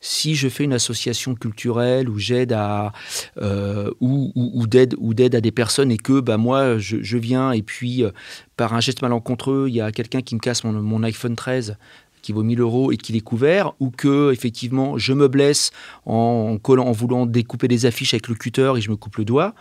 [0.00, 2.92] si je fais une association culturelle ou j'aide à
[3.38, 7.62] euh, ou, d'aide ou d'aide à des personnes et que bah moi je, viens et
[7.62, 8.12] puis euh,
[8.56, 11.76] par un geste malencontreux il y a quelqu'un qui me casse mon iPhone 13
[12.22, 15.70] qui vaut 1000 euros et qu'il est couvert, ou que effectivement je me blesse
[16.06, 19.24] en, collant, en voulant découper des affiches avec le cutter et je me coupe le
[19.24, 19.54] doigt.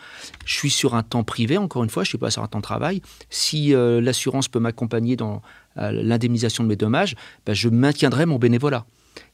[0.46, 2.48] Je suis sur un temps privé, encore une fois, je ne suis pas sur un
[2.48, 3.02] temps de travail.
[3.30, 5.42] Si euh, l'assurance peut m'accompagner dans
[5.78, 8.86] euh, l'indemnisation de mes dommages, bah, je maintiendrai mon bénévolat.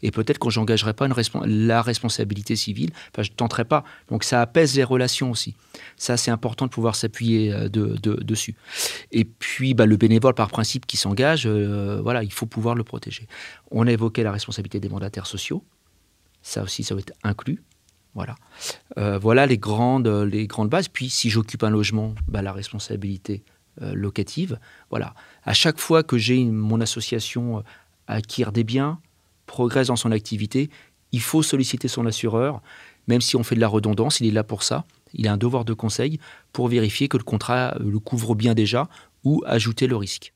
[0.01, 1.07] Et peut-être que j'engagerai pas
[1.45, 3.83] la responsabilité civile, enfin, je ne tenterai pas.
[4.09, 5.55] Donc ça apaise les relations aussi.
[5.97, 8.55] Ça, c'est important de pouvoir s'appuyer euh, de, dessus.
[9.11, 12.83] Et puis, bah, le bénévole, par principe, qui s'engage, euh, voilà, il faut pouvoir le
[12.83, 13.27] protéger.
[13.71, 15.63] On a évoqué la responsabilité des mandataires sociaux.
[16.41, 17.61] Ça aussi, ça va être inclus.
[18.15, 18.35] Voilà.
[18.97, 20.87] Euh, voilà les grandes, les grandes bases.
[20.87, 23.43] Puis, si j'occupe un logement, bah, la responsabilité
[23.81, 24.59] locative.
[24.91, 25.15] Voilà.
[25.45, 27.63] À chaque fois que j'ai mon association
[28.05, 28.99] acquiert des biens,
[29.53, 30.71] progresse dans son activité,
[31.11, 32.61] il faut solliciter son assureur,
[33.07, 34.83] même si on fait de la redondance, il est là pour ça.
[35.13, 36.19] Il a un devoir de conseil
[36.53, 38.89] pour vérifier que le contrat le couvre bien déjà
[39.23, 40.33] ou ajouter le risque.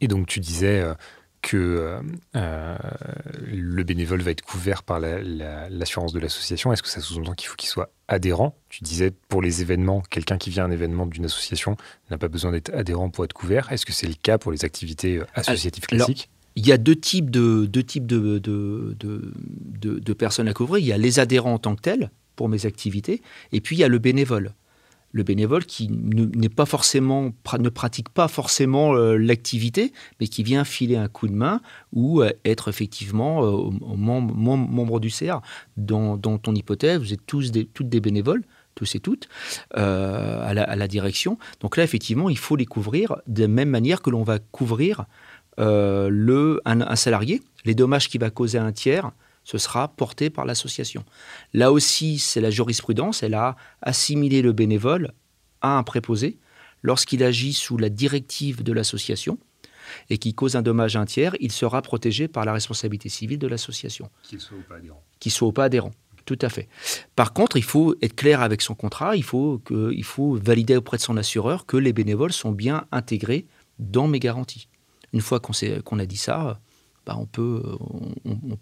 [0.00, 0.94] Et donc tu disais euh,
[1.42, 2.00] que euh,
[2.34, 2.76] euh,
[3.46, 6.72] le bénévole va être couvert par l'assurance de l'association.
[6.72, 8.58] Est-ce que ça sous-entend qu'il faut qu'il soit adhérent?
[8.68, 11.76] Tu disais pour les événements, quelqu'un qui vient à un événement d'une association
[12.10, 13.70] n'a pas besoin d'être adhérent pour être couvert.
[13.70, 16.30] Est-ce que c'est le cas pour les activités associatives classiques?
[16.56, 20.82] Il y a deux types, de, deux types de, de, de, personnes à couvrir.
[20.82, 23.78] Il y a les adhérents en tant que tels pour mes activités, et puis il
[23.78, 24.54] y a le bénévole.
[25.12, 30.64] Le bénévole qui n'est pas forcément, ne pratique pas forcément euh, l'activité, mais qui vient
[30.64, 31.60] filer un coup de main
[31.92, 35.40] ou euh, être effectivement euh, membre, du CR.
[35.76, 38.42] Dans, ton hypothèse, vous êtes tous des, toutes des bénévoles
[38.74, 39.26] tous et toutes,
[39.70, 41.38] à, la, direction.
[41.60, 45.06] Donc là, effectivement, il faut les couvrir de la même manière que l'on va couvrir
[45.58, 49.10] euh, le, un, salarié, les dommages qu'il va causer à un tiers,
[49.44, 51.04] ce sera porté par l'association.
[51.54, 55.12] Là aussi, c'est la jurisprudence, elle a assimilé le bénévole
[55.60, 56.38] à un préposé
[56.82, 59.38] lorsqu'il agit sous la directive de l'association
[60.10, 63.38] et qui cause un dommage à un tiers, il sera protégé par la responsabilité civile
[63.38, 64.10] de l'association.
[64.22, 65.02] Qu'il soit ou pas adhérent.
[65.20, 65.92] Qu'il soit ou pas adhérent.
[66.24, 66.68] Tout à fait.
[67.14, 70.76] Par contre, il faut être clair avec son contrat, il faut, que, il faut valider
[70.76, 73.46] auprès de son assureur que les bénévoles sont bien intégrés
[73.78, 74.68] dans mes garanties.
[75.12, 76.60] Une fois qu'on a dit ça,
[77.06, 77.62] bah, on, peut,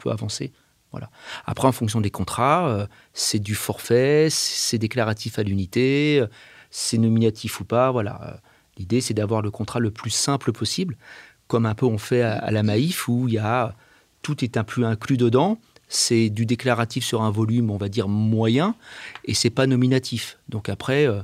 [0.06, 0.52] avancer.
[0.90, 1.10] Voilà.
[1.46, 6.24] Après, en fonction des contrats, euh, c'est du forfait, c'est déclaratif à l'unité,
[6.70, 7.90] c'est nominatif ou pas.
[7.90, 8.40] Voilà.
[8.76, 10.96] L'idée, c'est d'avoir le contrat le plus simple possible,
[11.48, 13.28] comme un peu on fait à, la Maïf, où
[14.22, 15.58] tout est peu inclus dedans.
[15.88, 18.74] C'est du déclaratif sur un volume, on va dire moyen,
[19.24, 20.38] et c'est pas nominatif.
[20.48, 21.22] Donc après, euh, euh,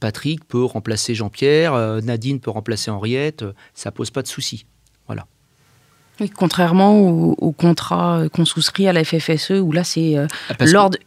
[0.00, 4.66] Patrick peut remplacer Jean-Pierre, euh, Nadine peut remplacer Henriette, euh, ça pose pas de souci.
[5.06, 5.26] Voilà.
[6.34, 10.26] contrairement au, contrat qu'on souscrit à la FFSE, où là c'est ah,
[10.66, 10.98] l'ordre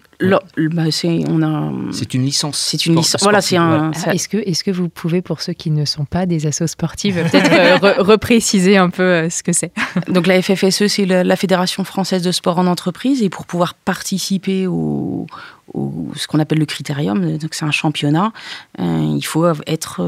[0.58, 1.72] bah, c'est on a.
[1.92, 2.60] C'est une licence.
[2.60, 3.22] C'est une licence.
[3.24, 3.92] Voilà, c'est un.
[4.06, 6.68] Ah, est-ce que est-ce que vous pouvez pour ceux qui ne sont pas des assos
[6.68, 9.72] sportives peut-être euh, repréciser un peu euh, ce que c'est?
[10.08, 14.68] Donc la FFSE, c'est la, Fédération française de sport en entreprise, et pour pouvoir participer
[14.68, 15.26] au,
[16.16, 18.34] ce qu'on appelle le critérium, donc c'est un championnat,
[18.80, 20.02] euh, il faut être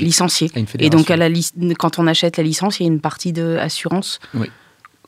[0.00, 0.50] licencié.
[0.78, 1.28] Et donc à la,
[1.78, 4.18] quand on achète la licence, il y a une partie d'assurance.
[4.34, 4.48] Oui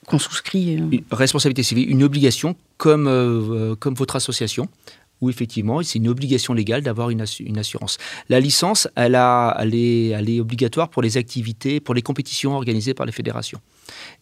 [0.09, 0.75] qu'on souscrit.
[0.75, 4.69] Une responsabilité civile, une obligation comme, euh, comme votre association.
[5.21, 7.99] Où effectivement, c'est une obligation légale d'avoir une, assurance.
[8.29, 13.61] La licence, elle, est, obligatoire pour les activités, pour les compétitions organisées par les fédérations.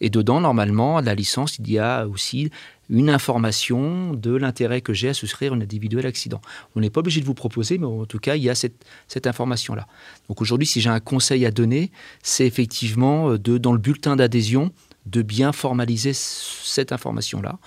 [0.01, 2.51] Et dedans, normalement, la licence, il y a aussi
[2.89, 6.41] une information de l'intérêt que j'ai à souscrire un individuel accident.
[6.77, 8.85] On n'est pas obligé de vous proposer, mais en tout cas, il y a cette,
[9.09, 9.87] cette information-là.
[10.29, 11.91] Donc aujourd'hui, si j'ai un conseil à donner,
[12.23, 14.71] c'est effectivement de, dans le bulletin d'adhésion,
[15.07, 17.59] de bien formaliser cette information-là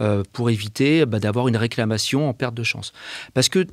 [0.00, 2.92] euh, pour éviter bah, d'avoir une réclamation en perte de chance.
[3.34, 3.66] Parce que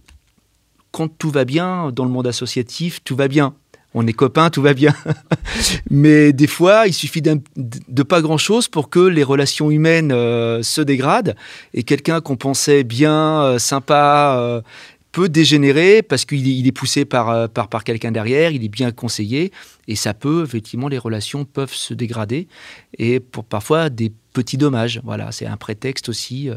[0.92, 3.56] quand tout va bien dans le monde associatif, tout va bien.
[3.96, 4.94] On est copains, tout va bien.
[5.90, 10.82] Mais des fois, il suffit de pas grand-chose pour que les relations humaines euh, se
[10.82, 11.36] dégradent
[11.74, 14.64] et quelqu'un qu'on pensait bien, euh, sympa,
[15.14, 18.92] peut dégénérer parce qu'il est poussé par, euh, par, par quelqu'un derrière, il est bien
[18.92, 19.54] conseillé,
[19.88, 22.48] et ça peut, effectivement, les relations peuvent se dégrader,
[22.98, 25.00] et pour parfois des petits dommages.
[25.04, 26.56] Voilà, c'est un prétexte aussi, euh,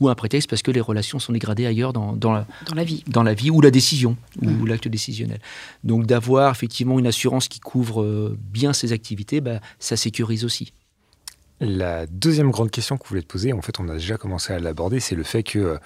[0.00, 2.84] ou un prétexte parce que les relations sont dégradées ailleurs dans, dans, la, dans la
[2.84, 3.04] vie.
[3.06, 4.66] Dans la vie, ou la décision, ou mmh.
[4.66, 5.40] l'acte décisionnel.
[5.84, 10.72] Donc d'avoir effectivement une assurance qui couvre euh, bien ces activités, bah, ça sécurise aussi.
[11.60, 14.52] La deuxième grande question que vous voulez te poser, en fait, on a déjà commencé
[14.52, 15.78] à l'aborder, c'est le fait que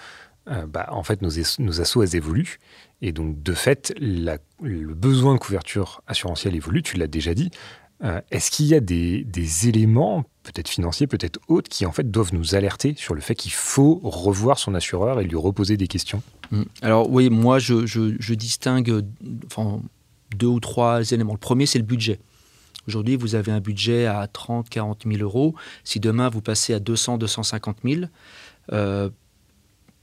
[0.48, 2.58] euh, bah, en fait, nos, nos assos, elles évoluent.
[3.00, 7.50] Et donc, de fait, le besoin de couverture assurantielle évolue, tu l'as déjà dit.
[8.04, 9.24] Euh, est-ce qu'il y a des,
[9.68, 13.52] éléments, peut-être financiers, peut-être autres, qui en fait doivent nous alerter sur le fait qu'il
[13.52, 16.22] faut revoir son assureur et lui reposer des questions?
[16.50, 16.62] Mmh.
[16.82, 19.04] Alors oui, moi je, distingue
[20.36, 21.34] deux ou trois éléments.
[21.34, 22.18] Le premier, c'est le budget.
[22.88, 25.54] Aujourd'hui, vous avez un budget à 30, 40 000 euros.
[25.84, 28.02] Si demain vous passez à 200, 250 000,
[28.72, 29.10] euh,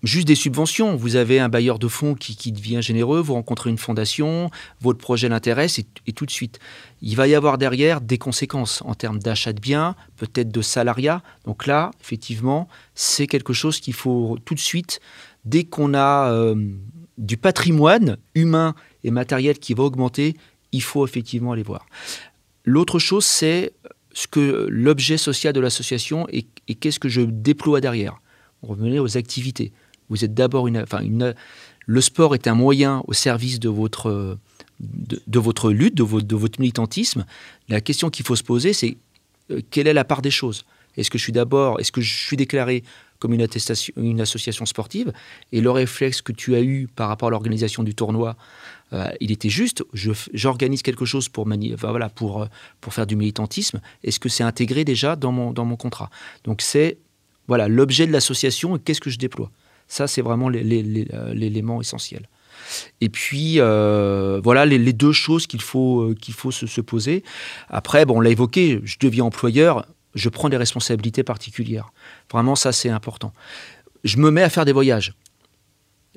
[0.04, 0.96] juste des subventions.
[0.96, 4.50] Vous avez un bailleur de fonds qui, devient généreux, vous rencontrez une fondation,
[4.82, 6.60] votre projet l'intéresse et, tout de suite.
[7.02, 11.22] Il va y avoir derrière des conséquences en termes d'achat de biens, peut-être de salariat.
[11.46, 15.00] Donc là, effectivement, c'est quelque chose qu'il faut tout de suite,
[15.46, 16.56] dès qu'on a euh,
[17.18, 20.36] du patrimoine humain et matériel qui va augmenter,
[20.72, 21.86] il faut effectivement aller voir.
[22.66, 23.74] L'autre chose, c'est
[24.14, 28.22] ce que l'objet social de l'association et, et qu'est-ce que je déploie derrière.
[28.62, 29.72] On revenait aux activités.
[30.10, 31.34] Vous êtes d'abord une, enfin une,
[31.86, 34.38] le sport est un moyen au service de votre,
[34.80, 37.26] de, votre lutte, de votre, de militantisme.
[37.68, 38.98] La question qu'il faut se poser, c'est
[39.52, 40.66] euh, quelle est la part des choses?
[40.98, 42.84] Est-ce que je suis d'abord, est-ce que je suis déclaré
[43.20, 45.12] comme une association sportive?
[45.52, 48.36] Et le réflexe que tu as eu par rapport à l'organisation du tournoi,
[48.94, 49.84] euh, il était juste.
[49.94, 51.48] J'organise quelque chose pour,
[51.82, 52.46] voilà, pour, euh,
[52.82, 53.82] pour faire du militantisme.
[54.04, 56.10] Est-ce que c'est intégré déjà dans mon, dans mon contrat?
[56.44, 56.98] Donc c'est
[57.48, 59.52] voilà l'objet de l'association et qu'est-ce que je déploie?
[59.90, 62.30] Ça, c'est vraiment euh, l'élément essentiel.
[63.02, 67.24] Et puis, euh, voilà les, deux choses qu'il faut, euh, faut se, poser.
[67.70, 71.92] Après, bon, on l'a évoqué, je deviens employeur, je prends des responsabilités particulières.
[72.32, 73.34] Vraiment, ça, c'est important.
[74.04, 75.16] Je me mets à faire des voyages.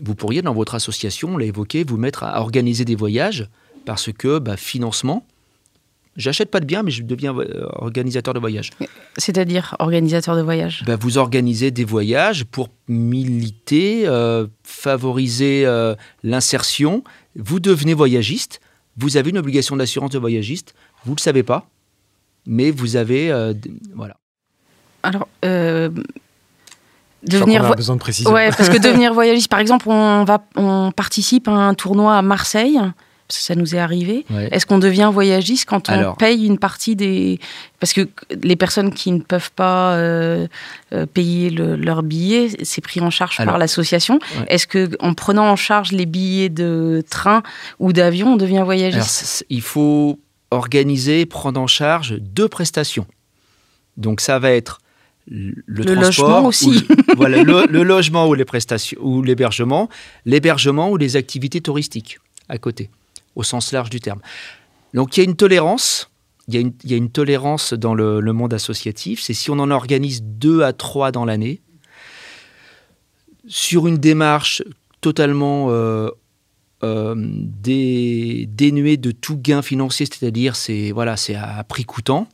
[0.01, 3.49] Vous pourriez, dans votre association, on l'a évoqué, vous mettre à organiser des voyages
[3.87, 5.27] parce que bah, financement,
[6.17, 8.71] J'achète pas de biens, mais je deviens euh, organisateur de voyage.
[9.17, 17.03] C'est-à-dire organisateur de voyage ben, Vous organisez des voyages pour militer, euh, favoriser euh, l'insertion.
[17.35, 18.61] Vous devenez voyagiste.
[18.99, 20.75] Vous avez une obligation d'assurance de voyagiste.
[21.05, 21.67] Vous ne le savez pas,
[22.47, 23.33] mais vous avez.
[23.95, 24.17] voilà.
[25.03, 25.29] Alors.
[27.23, 28.33] Devenir a besoin de précision.
[28.33, 32.23] Ouais, parce que devenir voyagiste, par exemple, on, va, on participe à un tournoi à
[32.23, 32.81] Marseille
[33.33, 34.27] parce que ça nous est arrivé.
[34.51, 37.39] Est-ce qu'on devient voyagiste quand on paye une partie des...
[37.81, 38.07] Parce que
[38.43, 40.47] les personnes qui ne peuvent pas euh,
[40.93, 44.19] euh, payer leur billet, c'est pris en charge par l'association.
[44.49, 47.43] Est-ce qu'en prenant en charge les billets de train
[47.79, 50.19] ou d'avion, on devient voyagiste Il faut
[50.51, 53.07] organiser, prendre en charge deux prestations.
[53.97, 54.81] Donc ça va être
[55.27, 56.87] le, logement aussi.
[57.17, 59.89] voilà, le, le, logement ou les prestations ou l'hébergement,
[60.27, 62.19] l'hébergement ou les activités touristiques
[62.51, 62.91] à côté
[63.35, 64.21] au sens large du terme.
[64.95, 66.11] Donc il y a une tolérance,
[66.49, 70.63] il y a une, tolérance dans le, monde associatif, c'est si on en organise deux
[70.63, 71.61] à trois dans l'année,
[73.47, 74.63] sur une démarche
[75.01, 76.11] totalement euh,
[76.85, 82.29] euh, dénuée de tout gain financier, c'est-à-dire c'est voilà, c'est à prix coûtant,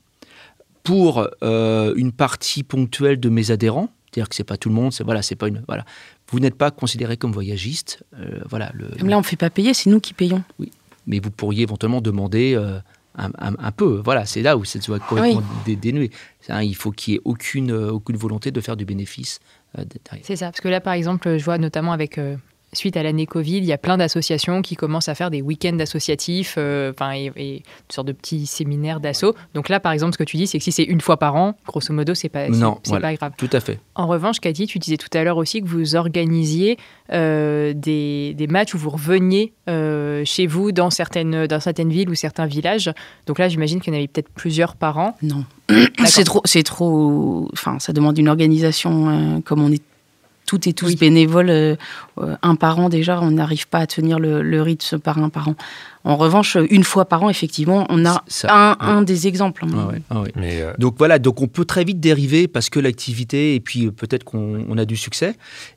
[0.82, 4.92] pour euh, une partie ponctuelle de mes adhérents, c'est-à-dire que c'est pas tout le monde,
[4.92, 5.84] c'est voilà, c'est pas une voilà.
[6.30, 8.04] Vous n'êtes pas considéré comme voyagiste,
[8.50, 8.70] voilà.
[8.74, 10.42] Le, là, on ne fait pas payer, c'est nous qui payons.
[10.58, 10.70] Oui
[11.08, 12.78] mais vous pourriez éventuellement demander euh,
[13.16, 14.00] un, peu.
[14.04, 16.10] Voilà, c'est là où ça doit être complètement dénué.
[16.48, 19.40] il faut qu'il n'y ait aucune, euh, aucune volonté de faire du bénéfice
[19.76, 19.84] euh,
[20.22, 22.20] C'est ça, parce que là, par exemple, je vois notamment avec
[22.72, 25.78] suite à l'année Covid, il y a plein d'associations qui commencent à faire des week-ends
[25.78, 29.34] associatifs, euh, enfin, et, et, une sorte de petits séminaires d'assaut.
[29.54, 31.36] Donc là, par exemple, ce que tu dis, c'est que si c'est une fois par
[31.36, 33.32] an, grosso modo, c'est pas, non, c'est pas grave.
[33.36, 33.80] Tout à fait.
[33.94, 36.78] En revanche, Cathy, tu disais tout à l'heure aussi que vous organisiez
[37.12, 42.10] euh, des, des, matchs où vous reveniez euh, chez vous dans certaines, dans certaines villes
[42.10, 42.92] ou certains villages.
[43.26, 45.16] Donc là, j'imagine qu'il y en avait peut-être plusieurs par an.
[45.22, 45.44] Non.
[46.04, 47.48] c'est trop, c'est trop.
[47.52, 49.82] Enfin, ça demande une organisation euh, comme on est
[50.48, 50.96] toutes et tous oui.
[50.96, 51.76] bénévoles, euh,
[52.42, 55.48] un par an déjà, on n'arrive pas à tenir le, le, rythme par un par
[55.48, 55.56] an.
[56.04, 58.76] En revanche, une fois par an, effectivement, on a ça, un, ouais.
[58.80, 59.64] un, des exemples.
[59.72, 60.32] Ah ouais, ah ouais.
[60.36, 60.72] Mais euh...
[60.78, 64.64] Donc voilà, donc on peut très vite dériver parce que l'activité, et puis peut-être qu'on
[64.68, 65.34] on a du succès,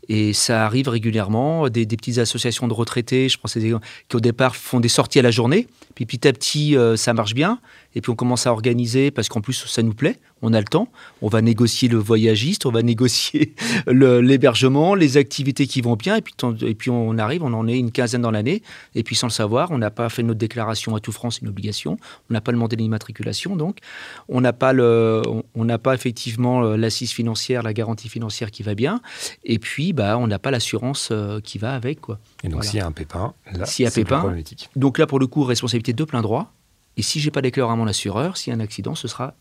[0.09, 4.55] et ça arrive régulièrement, des, des, petites associations de retraités, je pense, qui au départ
[4.55, 7.59] font des sorties à la journée, puis petit à petit, euh, ça marche bien,
[7.95, 10.65] et puis on commence à organiser parce qu'en plus, ça nous plaît, on a le
[10.65, 10.87] temps,
[11.21, 13.53] on va négocier le voyagiste, on va négocier
[13.87, 17.77] l'hébergement, les activités qui vont bien, et puis, et puis on arrive, on en est
[17.77, 18.61] une quinzaine dans l'année,
[18.95, 21.47] et puis sans le savoir, on n'a pas fait notre déclaration à tout France, une
[21.47, 21.97] obligation,
[22.29, 23.79] on n'a pas demandé l'immatriculation, donc
[24.27, 25.21] on n'a pas, le,
[25.55, 29.01] on n'a pas effectivement euh, l'assise financière, la garantie financière qui va bien,
[29.43, 32.01] et puis bah, on n'a pas l'assurance euh, qui va avec.
[32.01, 32.19] Quoi.
[32.43, 32.69] Et donc voilà.
[32.69, 34.35] s'il y a un pépin, là, s'il y a pépin,
[34.75, 36.53] donc là pour le coup, responsabilité de plein droit,
[36.97, 39.35] et si j'ai pas déclaré à mon assureur, s'il y a un accident, ce sera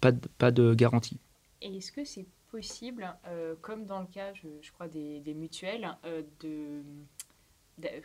[0.00, 1.18] pas de, pas de garantie.
[1.60, 5.34] Et est-ce que c'est possible, euh, comme dans le cas, je, je crois, des, des
[5.34, 6.82] mutuelles, euh, de,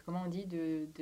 [0.06, 0.46] comment on dit,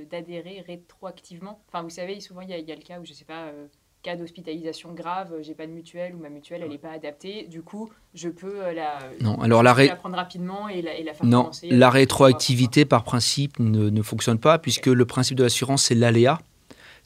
[0.10, 3.14] d'adhérer de, rétroactivement Enfin, vous savez, souvent, il y, y, a le cas où, je
[3.14, 3.68] sais pas, euh,
[4.02, 7.62] cas d'hospitalisation grave, j'ai pas de mutuelle ou ma mutuelle, elle n'est pas adaptée, du
[7.62, 9.88] coup, je peux euh, la, non, alors la, ré...
[9.88, 11.70] la prendre rapidement et la, et la faire non, commencer.
[11.70, 16.40] La rétroactivité, par principe, ne, ne fonctionne pas, puisque le principe de l'assurance, c'est l'aléa.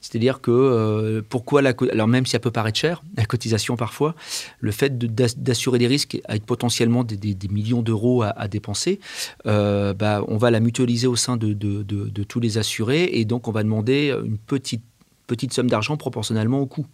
[0.00, 4.14] C'est-à-dire que euh, pourquoi la alors même si ça peut paraître cher, la cotisation parfois,
[4.60, 9.00] le fait d'assurer des risques avec potentiellement des, millions d'euros à, dépenser,
[9.46, 11.54] euh, bah, on va la mutualiser au sein de,
[12.22, 14.84] tous les assurés et donc on va demander une petite,
[15.26, 16.86] petite somme d'argent proportionnellement au coût.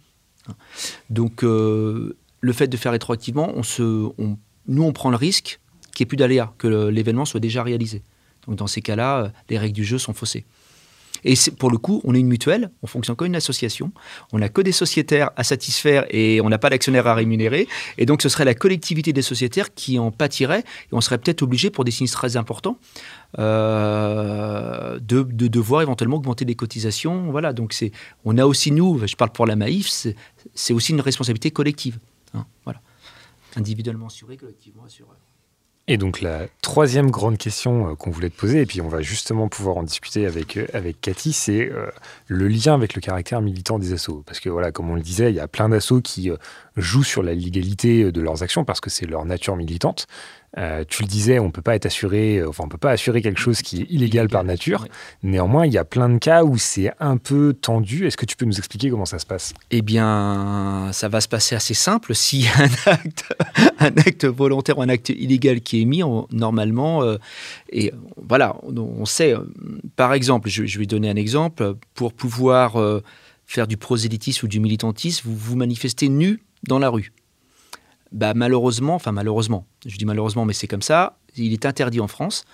[1.09, 5.59] Donc euh, le fait de faire rétroactivement, on se, nous on prend le risque
[5.93, 8.01] qu'il n'y ait plus d'aléa, que l'événement soit déjà réalisé.
[8.47, 10.45] Donc dans ces cas-là, les règles du jeu sont faussées.
[11.25, 13.91] Et pour le coup, on est une mutuelle, on fonctionne comme une association,
[14.31, 17.67] on n'a que des sociétaires à satisfaire et on n'a pas d'actionnaires à rémunérer.
[17.97, 21.41] Et donc, ce serait la collectivité des sociétaires qui en pâtirait et on serait peut-être
[21.41, 22.77] obligé, pour des sinistres très importants,
[23.39, 27.31] euh, de, de, devoir éventuellement augmenter les cotisations.
[27.31, 27.91] Voilà, donc c'est,
[28.25, 29.89] on a aussi, nous, je parle pour la Maïf,
[30.53, 31.99] c'est aussi une responsabilité collective.
[32.33, 32.81] Hein, voilà.
[33.55, 35.09] Individuellement assuré, collectivement assuré.
[35.89, 39.01] Et donc la troisième grande question euh, qu'on voulait te poser, et puis on va
[39.01, 41.87] justement pouvoir en discuter avec, euh, avec Cathy, c'est euh,
[42.27, 44.23] le lien avec le caractère militant des assos.
[44.25, 46.31] Parce que voilà, comme on le disait, il y a plein d'assos qui
[46.77, 50.07] jouent sur la légalité de leurs actions parce que c'est leur nature militante.
[50.57, 53.39] Euh, tu le disais, on peut pas être assuré, enfin on peut pas assurer quelque
[53.39, 54.87] chose qui est illégal, par nature.
[55.23, 58.05] Néanmoins, il y a plein de cas où c'est un peu tendu.
[58.05, 59.53] Est-ce que tu peux nous expliquer comment ça se passe?
[59.71, 62.13] Eh bien, ça va se passer assez simple.
[62.55, 63.33] A un acte,
[63.79, 67.17] un acte volontaire ou un acte illégal qui est mis, on, normalement, euh,
[67.71, 69.33] et voilà, on, on sait.
[69.33, 69.39] euh,
[69.95, 73.01] Par exemple, je, je, vais donner un exemple pour pouvoir euh,
[73.45, 77.11] faire du prosélytisme ou du militantisme, vous vous manifestez nu dans la rue
[78.13, 82.07] bah, malheureusement, enfin malheureusement, je dis malheureusement, mais c'est comme ça, il est interdit en
[82.07, 82.45] France,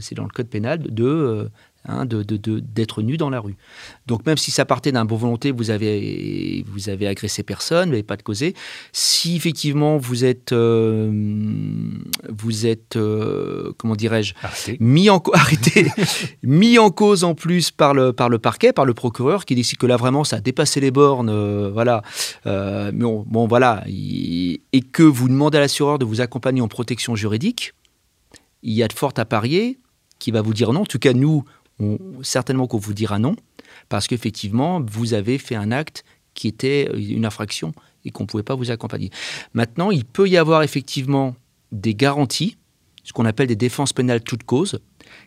[0.00, 1.50] c'est dans le code pénal, de,
[1.88, 3.56] euh, hein, de, de, de, d'être nu dans la rue.
[4.06, 7.92] Donc même si ça partait d'un bon volonté, vous avez, vous avez agressé personne, vous
[7.92, 8.54] n'avez pas de causé.
[8.92, 11.10] Si effectivement vous êtes, euh,
[12.28, 14.34] vous êtes, euh, comment dirais-je,
[14.80, 15.86] mis en arrêté,
[16.42, 19.78] mis en cause en plus par le par le parquet, par le procureur, qui décide
[19.78, 22.02] que là vraiment ça a dépassé les bornes, euh, voilà.
[22.44, 26.68] mais bon, bon voilà, il, et que vous demandez à l'assureur de vous accompagner en
[26.68, 27.74] protection juridique,
[28.62, 29.78] il y a de fortes à parier
[30.18, 30.80] qui va vous dire non.
[30.80, 31.44] En tout cas, nous,
[32.22, 33.36] certainement qu'on vous dira non,
[33.88, 36.04] parce qu'effectivement, vous avez fait un acte
[36.34, 37.72] qui était une infraction
[38.04, 39.10] et qu'on ne pouvait pas vous accompagner.
[39.54, 41.34] Maintenant, il peut y avoir effectivement
[41.72, 42.56] des garanties,
[43.02, 44.80] ce qu'on appelle des défenses pénales toute cause,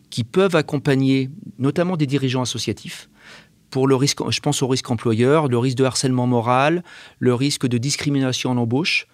[0.09, 1.29] qui peuvent accompagner
[1.59, 3.09] notamment des dirigeants associatifs
[3.69, 6.83] pour le risque, je pense au risque employeur, le risque de harcèlement moral,
[7.19, 9.07] le risque de discrimination en embauche,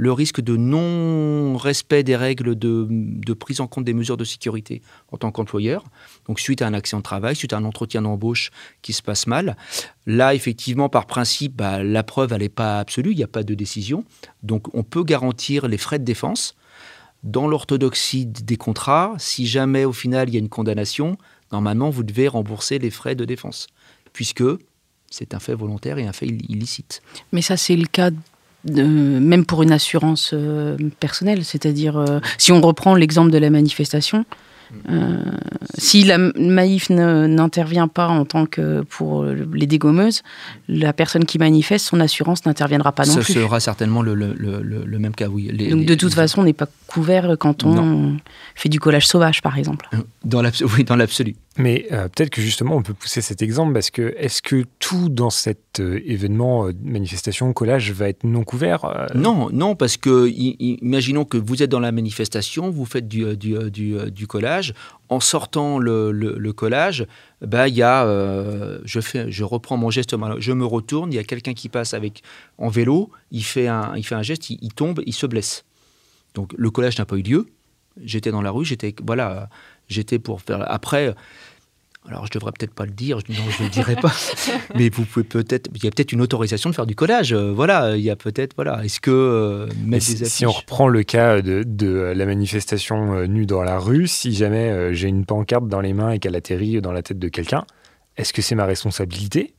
[0.00, 4.80] le risque de non-respect des règles de, prise en compte des mesures de sécurité
[5.12, 5.84] en tant qu'employeur,
[6.26, 9.26] donc suite à un accident de travail, suite à un entretien d'embauche qui se passe
[9.26, 9.58] mal.
[10.06, 13.52] Là, effectivement, par principe, bah, la preuve, n'est pas absolue, il n'y a pas de
[13.52, 14.06] décision.
[14.42, 16.56] Donc, on peut garantir les frais de défense.
[17.22, 21.18] Dans l'orthodoxie des contrats, si jamais, au final, il y a une condamnation,
[21.52, 23.66] normalement, vous devez rembourser les frais de défense,
[24.14, 24.44] puisque
[25.10, 27.02] c'est un fait volontaire et un fait illicite.
[27.32, 28.10] Mais ça, c'est le cas
[28.64, 33.50] de, même pour une assurance euh, personnelle, c'est-à-dire euh, si on reprend l'exemple de la
[33.50, 34.24] manifestation,
[34.88, 35.24] Euh,
[35.78, 40.22] si la Maïf n'intervient pas en tant que pour les dégommeuses,
[40.68, 43.24] la personne qui manifeste, son assurance n'interviendra pas non plus.
[43.24, 44.14] Ce sera certainement le,
[45.04, 45.50] même cas, oui.
[45.70, 48.16] Donc de toute façon, on n'est pas couvert quand on
[48.54, 49.88] fait du collage sauvage, par exemple.
[50.24, 50.42] Dans
[50.76, 51.34] oui, dans l'absolu.
[51.56, 55.08] Mais euh, peut-être que justement, on peut pousser cet exemple parce que est-ce que tout
[55.08, 60.28] dans cet euh, événement, euh, manifestation, collage va être non couvert Non, non, parce que
[60.28, 64.74] imaginons que vous êtes dans la manifestation, vous faites du, du, du, collage.
[65.08, 67.04] En sortant le, le, collage,
[67.40, 68.06] bah, y a,
[68.84, 71.94] je, fais, je reprends mon geste, je me retourne, il y a quelqu'un qui passe
[71.94, 72.22] avec,
[72.58, 75.64] en vélo, il fait un, il fait un geste, il, il tombe, il se blesse.
[76.34, 77.46] Donc le collage n'a pas eu lieu.
[78.02, 79.48] J'étais dans la rue, j'étais voilà,
[79.88, 80.64] j'étais pour faire.
[80.70, 81.14] Après,
[82.08, 84.12] alors je devrais peut-être pas le dire, non, je ne le dirai pas,
[84.74, 87.32] mais vous pouvez peut-être, il y a peut-être une autorisation de faire du collage.
[87.32, 90.88] Euh, voilà, il y a peut-être, voilà, est-ce que euh, mettre si, si, on reprend
[90.88, 95.26] le cas de, de la manifestation euh, nue dans la rue, si jamais j'ai une
[95.26, 97.64] pancarte dans les mains et qu'elle atterrit dans la tête de quelqu'un,
[98.16, 99.54] est-ce que c'est ma responsabilité?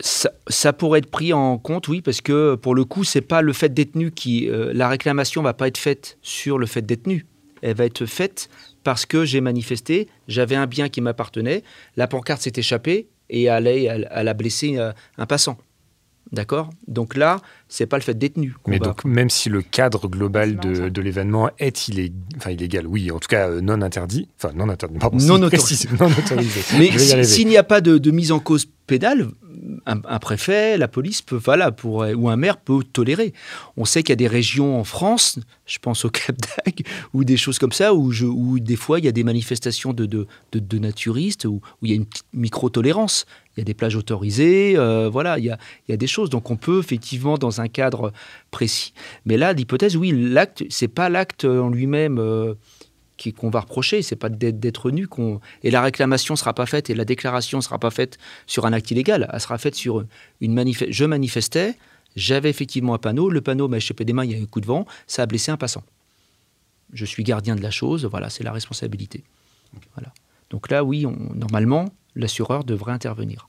[0.00, 3.42] Ça, ça, pourrait être pris en compte, oui, parce que pour le coup, c'est pas
[3.42, 7.06] le fait d'être nu qui, la réclamation va pas être faite sur le fait d'être
[7.06, 7.26] nu.
[7.62, 8.48] Elle va être faite
[8.84, 11.62] parce que j'ai manifesté, j'avais un bien qui m'appartenait,
[11.96, 15.58] la pancarte s'est échappée et elle, elle, a blessé euh, un passant.
[16.32, 16.70] D'accord?
[16.88, 18.54] Donc là, c'est pas le fait détenu.
[18.66, 23.12] Mais donc, même si le cadre global de, de l'événement est illégal, enfin illégal, oui,
[23.12, 25.88] en tout cas euh, non interdit, enfin non interdit, pardon, non, autorisé.
[26.00, 26.60] non autorisé.
[26.78, 29.28] Mais s'il n'y a pas de, de, mise en cause pénale,
[29.86, 33.32] un, préfet, la police peut, voilà, pour, ou un maire peut tolérer.
[33.76, 37.24] On sait qu'il y a des régions en France, je pense au Cap d'Agde, ou
[37.24, 40.06] des choses comme ça, où, je, où des fois il y a des manifestations de,
[40.06, 43.26] de, de, naturistes, où, où, il y a une micro-tolérance.
[43.56, 45.58] Il y a des plages autorisées, euh, voilà, il y, a,
[45.88, 46.28] il y a des choses.
[46.28, 48.12] Donc on peut effectivement, dans un cadre
[48.50, 48.92] précis.
[49.24, 52.18] Mais là, l'hypothèse, oui, l'acte, c'est pas l'acte en lui-même.
[52.18, 52.54] Euh,
[53.16, 56.94] qu'on va reprocher, c'est pas d'être nu qu'on et la réclamation sera pas faite et
[56.94, 60.04] la déclaration sera pas faite sur un acte illégal, elle sera faite sur
[60.40, 61.76] une manif je manifestais,
[62.14, 64.46] j'avais effectivement un panneau, le panneau m'a échappé des mains, il y a eu un
[64.46, 65.82] coup de vent, ça a blessé un passant.
[66.92, 69.24] Je suis gardien de la chose, voilà, c'est la responsabilité.
[69.94, 70.12] Voilà.
[70.50, 73.48] Donc là, oui, on, normalement, l'assureur devrait intervenir.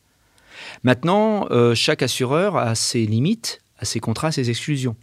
[0.83, 4.95] Maintenant, euh, chaque assureur a ses limites, a ses contrats, ses exclusions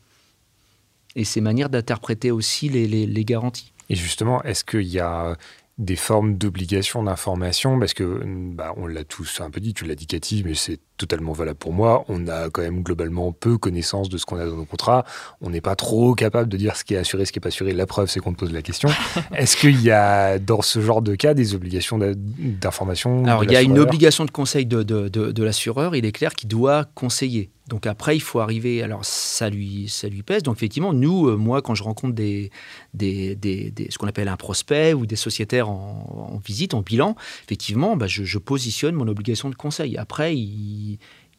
[1.15, 3.74] et ses manières d'interpréter aussi les garanties.
[3.89, 5.37] Et justement, est-ce qu'il y a
[5.79, 7.79] des formes d'obligation d'information?
[7.79, 10.81] Parce que, bah, on l'a tous un peu dit, tu l'as dit Cathy, mais c'est
[10.97, 12.05] totalement valable pour moi.
[12.09, 15.05] On a quand même globalement peu connaissance de ce qu'on a dans nos contrats.
[15.41, 17.49] On n'est pas trop capable de dire ce qui est assuré, ce qui n'est pas
[17.49, 17.73] assuré.
[17.73, 18.89] La preuve, c'est qu'on te pose la question.
[19.35, 23.57] Est-ce qu'il y a, dans ce genre de cas, des obligations d'information Alors, il y
[23.57, 25.97] a une obligation de conseil de, de, de l'assureur.
[25.97, 27.51] Il est clair qu'il doit conseiller.
[27.69, 28.83] Donc après, il faut arriver.
[28.83, 30.43] Alors ça lui, ça lui pèse.
[30.43, 32.51] Donc effectivement, nous, euh, moi, quand je rencontre des,
[32.93, 37.97] des, des, ce qu'on appelle un prospect ou des sociétaires en, visite, en bilan, effectivement,
[37.97, 39.97] bah, je, positionne mon obligation de conseil.
[39.97, 40.84] Après, il,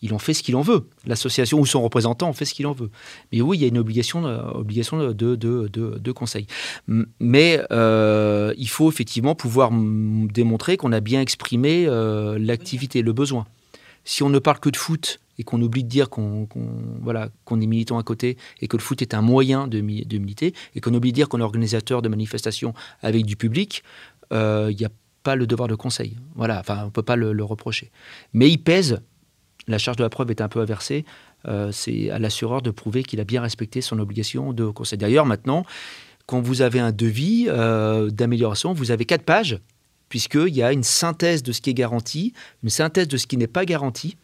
[0.01, 0.87] il en fait ce qu'il en veut.
[1.05, 2.91] L'association ou son représentant en fait ce qu'il en veut.
[3.31, 6.47] Mais oui, il y a une obligation, euh, obligation de, conseil.
[7.19, 11.87] Mais euh, il faut effectivement pouvoir démontrer qu'on a bien exprimé
[12.37, 13.45] l'activité, le besoin.
[14.03, 16.47] Si on ne parle que de foot et qu'on oublie de dire qu'on
[17.01, 20.17] voilà, qu'on est militant à côté et que le foot est un moyen de, de
[20.17, 23.83] militer et qu'on oublie de dire qu'on est organisateur de manifestations avec du public,
[24.31, 24.91] euh, il n'y a
[25.23, 26.17] pas le devoir de conseil.
[26.35, 27.91] Voilà, enfin, on ne peut pas le, reprocher.
[28.33, 29.01] Mais il pèse,
[29.67, 31.05] la charge de la preuve est un peu inversée,
[31.47, 34.97] euh, c'est à l'assureur de prouver qu'il a bien respecté son obligation de conseil.
[34.97, 35.65] D'ailleurs, maintenant,
[36.25, 39.59] quand vous avez un devis euh, d'amélioration, vous avez quatre pages,
[40.09, 43.37] puisqu'il y a une synthèse de ce qui est garanti, une synthèse de ce qui
[43.37, 44.17] n'est pas garanti,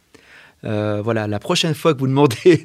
[0.64, 2.64] euh, voilà, la prochaine fois que vous demandez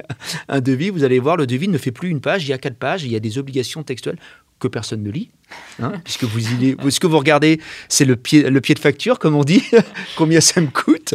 [0.48, 2.58] un devis, vous allez voir, le devis ne fait plus une page, il y a
[2.58, 4.18] quatre pages, il y a des obligations textuelles
[4.59, 5.30] que personne ne lit,
[5.80, 6.40] hein, puisque vous,
[6.90, 9.62] ce que vous regardez, c'est le pied, le pied de facture, comme on dit,
[10.16, 11.14] combien ça me coûte.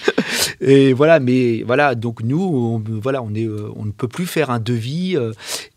[0.60, 4.26] et voilà, mais voilà, donc nous, on, voilà, on, est, euh, on ne peut plus
[4.26, 5.16] faire un devis.
[5.16, 5.32] Euh,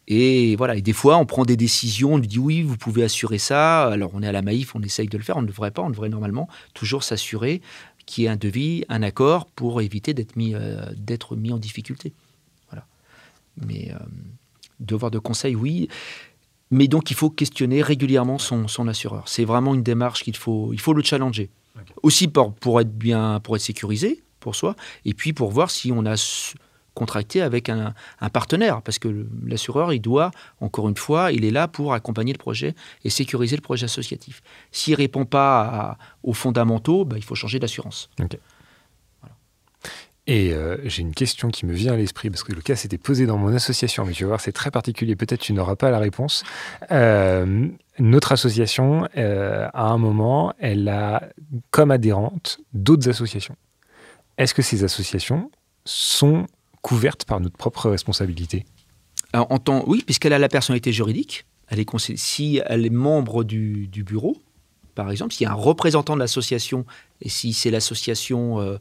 [0.08, 3.03] et voilà, et des fois, on prend des décisions, on lui dit oui, vous pouvez
[3.03, 3.86] assurer ça.
[3.88, 5.82] Alors, on est à la Maïf, on essaye de le faire, on ne devrait pas,
[5.82, 7.62] on devrait normalement toujours s'assurer
[8.06, 10.86] qui est un devis, un accord pour éviter d'être mis, euh,
[11.36, 12.14] mis en difficulté.
[12.70, 12.86] Voilà.
[13.66, 13.91] Mais
[14.80, 15.89] devoir de conseil, oui.
[16.72, 19.24] Mais donc, il faut questionner régulièrement son, son assureur.
[19.28, 21.49] C'est vraiment une démarche qu'il faut, il faut le challenger.
[22.03, 25.91] Aussi pour, pour, être bien, pour être sécurisé pour soi, et puis pour voir si
[25.91, 26.16] on a
[26.95, 27.93] contracté avec un,
[28.34, 32.39] partenaire, parce que l'assureur, il doit, encore une fois, il est là pour accompagner le
[32.39, 34.41] projet et sécuriser le projet associatif.
[34.72, 38.09] S'il ne répond pas aux fondamentaux, bah, il faut changer d'assurance.
[40.28, 42.97] Et euh, j'ai une question qui me vient à l'esprit, parce que le cas s'était
[42.97, 45.91] posé dans mon association, mais tu vas voir, c'est très particulier, peut-être tu n'auras pas
[45.91, 46.43] la réponse.
[46.91, 47.67] Euh,
[47.99, 51.30] notre association, euh, à un moment, elle a
[51.69, 53.55] comme adhérente d'autres associations.
[54.38, 55.51] Est-ce que ces associations
[55.86, 56.47] sont
[56.82, 58.65] couvertes par notre propre responsabilité?
[59.34, 61.45] En tant, Oui, puisqu'elle a la personnalité juridique.
[61.67, 64.38] Elle est, si elle est membre du, du bureau,
[64.95, 66.86] par exemple, s'il y a un représentant de l'association,
[67.21, 68.80] et si c'est l'association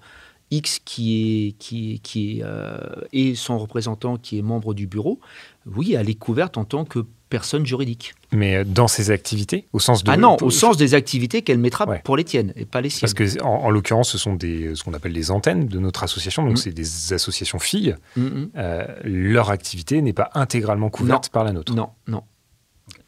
[0.54, 2.78] X qui est, qui, qui est, euh,
[3.12, 5.20] et son représentant qui est membre du bureau,
[5.66, 8.14] oui, elle est couverte en tant que personne juridique.
[8.32, 10.10] Mais euh, dans ses activités, au sens de...
[10.10, 13.12] Ah non, au sens des activités qu'elle mettra pour les tiennes et pas les siennes.
[13.12, 16.44] Parce que en, l'occurrence, ce sont des, ce qu'on appelle des antennes de notre association,
[16.44, 16.56] donc mm.
[16.56, 17.96] c'est des associations filles.
[18.16, 18.50] Mm, mm.
[18.56, 21.74] Euh, leur activité n'est pas intégralement couverte par la nôtre.
[21.74, 22.22] Non, non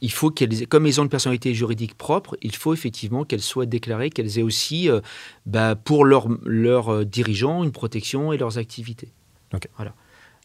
[0.00, 3.66] il faut qu'elles, comme elles ont une personnalité juridique propre, il faut effectivement qu'elles soient
[3.66, 5.00] déclarées, qu'elles aient aussi, euh,
[5.46, 6.28] bah, pour leurs
[6.92, 9.12] euh, dirigeants, une protection et leurs activités.
[9.76, 9.94] Voilà.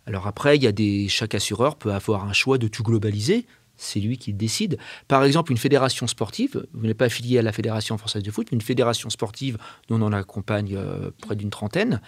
[0.06, 3.46] Alors après, il y a des, chaque assureur peut avoir un choix de tout globaliser.
[3.78, 4.78] C'est lui qui décide.
[5.08, 8.48] Par exemple, une fédération sportive, vous n'êtes pas affilié à la Fédération française de foot,
[8.52, 9.58] mais une fédération sportive
[9.90, 12.00] dont on en accompagne euh, près d'une trentaine,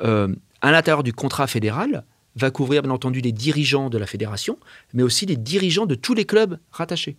[0.00, 2.04] à l'intérieur du contrat fédéral,
[2.38, 4.58] va couvrir bien entendu les dirigeants de la fédération,
[4.94, 7.16] mais aussi les dirigeants de tous les clubs rattachés.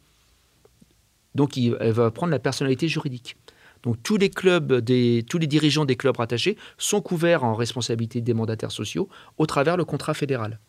[1.36, 3.38] Donc elle va prendre la personnalité juridique.
[3.84, 4.84] Donc tous les clubs,
[5.26, 9.08] tous les dirigeants des clubs rattachés sont couverts en responsabilité des mandataires sociaux
[9.38, 10.60] au travers le contrat fédéral.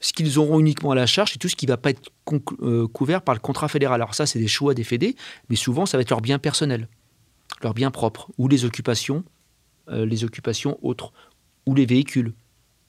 [0.00, 2.10] Ce qu'ils auront uniquement à la charge, c'est tout ce qui ne va pas être
[2.62, 4.00] euh, couvert par le contrat fédéral.
[4.00, 5.16] Alors ça, c'est des choix des fédés,
[5.48, 6.88] mais souvent, ça va être leur bien personnel,
[7.62, 9.24] leur bien propre, ou les occupations,
[9.88, 11.12] euh, les occupations autres,
[11.66, 12.32] ou les véhicules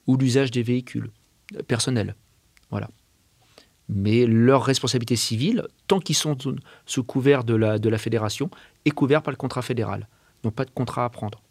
[0.10, 1.12] ou l'usage des véhicules
[1.68, 2.16] personnels.
[2.72, 2.90] Voilà.
[3.90, 6.36] Mais leur responsabilité civile, tant qu'ils sont
[6.88, 8.50] sous couvert de la, de la fédération,
[8.86, 10.08] est couvert par le contrat fédéral.
[10.42, 11.44] Donc pas de contrat à prendre.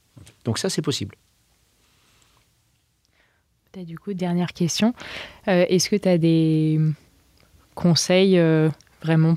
[0.44, 1.14] Donc ça, c'est possible.
[3.76, 4.92] Du coup, dernière question.
[5.46, 6.80] Euh, est-ce que tu as des
[7.76, 8.70] conseils euh,
[9.02, 9.36] vraiment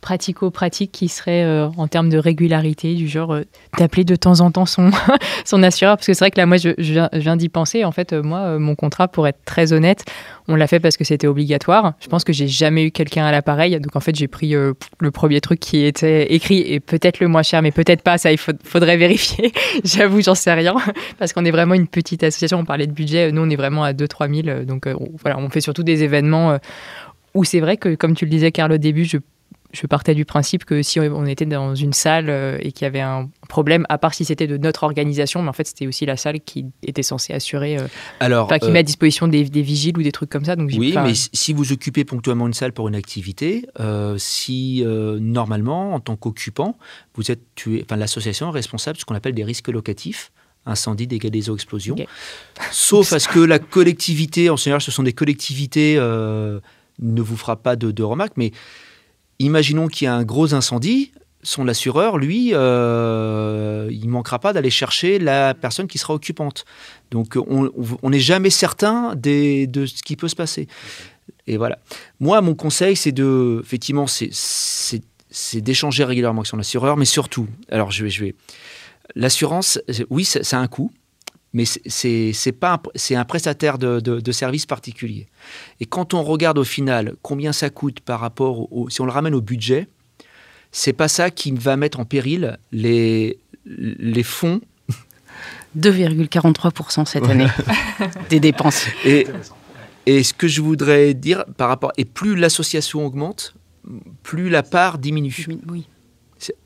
[0.00, 3.42] pratico-pratique qui serait euh, en termes de régularité, du genre euh,
[3.78, 4.90] d'appeler de temps en temps son,
[5.62, 5.96] assureur.
[5.96, 7.84] Parce que c'est vrai que là, moi, je, viens, d'y penser.
[7.84, 10.04] En fait, euh, moi, mon contrat, pour être très honnête,
[10.48, 11.94] on l'a fait parce que c'était obligatoire.
[12.00, 13.78] Je pense que j'ai jamais eu quelqu'un à l'appareil.
[13.78, 17.42] Donc, en fait, j'ai pris le premier truc qui était écrit et peut-être le moins
[17.42, 18.16] cher, mais peut-être pas.
[18.18, 19.52] Ça, il faudrait vérifier.
[19.84, 20.74] J'avoue, j'en sais rien.
[21.18, 22.58] Parce qu'on est vraiment une petite association.
[22.58, 23.32] On parlait de budget.
[23.32, 24.64] Nous, on est vraiment à 2-3 000.
[24.64, 24.88] Donc,
[25.20, 26.58] voilà, on fait surtout des événements
[27.34, 29.18] où c'est vrai que, comme tu le disais, Carl, au début, je,
[29.88, 33.00] partais du principe que si on était dans une salle euh, et qu'il y avait
[33.00, 36.16] un problème, à part si c'était de notre organisation, mais en fait, c'était aussi la
[36.16, 37.88] salle qui était censée assurer, euh,
[38.20, 40.54] Alors, qui met à euh, disposition des, vigiles ou des trucs comme ça.
[40.54, 43.66] Donc oui, mais si vous occupez ponctuellement une salle pour une activité,
[44.16, 46.78] si normalement, en tant qu'occupant,
[47.16, 50.30] vous êtes tué, enfin, l'association est responsable de ce qu'on appelle des risques locatifs
[50.66, 51.94] incendie, dégâts des eaux, explosions.
[52.70, 55.98] Sauf à ce que la collectivité, en général, ce sont des collectivités
[56.98, 58.52] ne vous fera pas de, remarques, mais
[59.38, 64.70] imaginons qu'il y a un gros incendie, son assureur, lui, euh, il manquera pas d'aller
[64.70, 66.64] chercher la personne qui sera occupante.
[67.10, 70.68] Donc on n'est jamais certain de ce qui peut se passer.
[71.46, 71.78] Et voilà.
[72.20, 77.90] Moi, mon conseil, c'est de, effectivement, c'est d'échanger régulièrement avec son assureur, mais surtout, alors
[77.90, 78.34] je vais, je vais,
[79.14, 79.80] l'assurance,
[80.10, 80.90] oui, ça, ça, a un coût
[81.54, 85.28] mais c'est pas c'est un prestataire de, de, services particulier.
[85.80, 89.12] Et quand on regarde au final combien ça coûte par rapport au, si on le
[89.12, 89.86] ramène au budget,
[90.72, 94.60] c'est pas ça qui va mettre en péril les les fonds.
[95.78, 97.48] 2,43% cette année
[98.30, 98.86] des dépenses.
[99.04, 99.26] Et,
[100.06, 103.54] et ce que je voudrais dire par rapport et plus l'association augmente,
[104.22, 105.46] plus la part diminue.
[105.68, 105.88] Oui.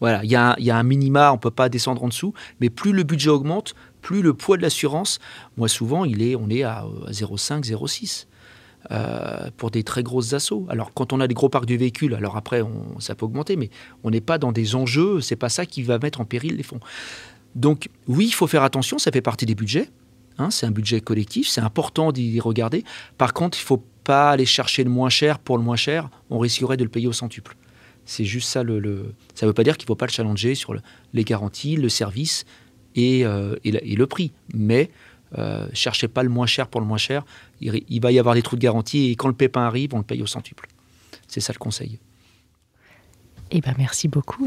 [0.01, 2.35] Voilà, il y, a, y, a un minima, on ne peut pas descendre en dessous,
[2.61, 5.19] mais plus le budget augmente, plus le poids de l'assurance,
[5.57, 8.27] moi souvent, il est, on est à 0,5, 0,6.
[8.93, 10.65] Euh, pour des très grosses assauts.
[10.71, 13.57] Alors quand on a des gros parcs de véhicules, alors après on, ça peut augmenter,
[13.57, 13.71] mais
[14.05, 16.63] on n'est pas dans des enjeux, c'est pas ça qui va mettre en péril les
[16.63, 16.79] fonds.
[17.57, 19.91] Donc oui, il faut faire attention, ça fait partie des budgets.
[20.39, 22.85] Hein, c'est un budget collectif, c'est important d'y regarder.
[23.19, 26.39] Par contre, il faut pas aller chercher le moins cher pour le moins cher, on
[26.39, 27.57] risquerait de le payer au centuple.
[28.07, 28.61] C'est juste ça.
[28.61, 30.75] Ça ne veut pas dire qu'il ne faut pas le challenger sur
[31.13, 32.47] les garanties, le service,
[32.99, 34.33] euh, et, le prix.
[34.55, 34.91] Mais
[35.37, 37.25] euh, cherchez pas le moins cher pour le moins cher.
[37.61, 40.05] Il, va y avoir des trous de garantie et quand le pépin arrive, on le
[40.05, 40.69] paye au centuple.
[41.27, 41.99] C'est ça le conseil.
[43.51, 44.47] Eh ben, merci beaucoup.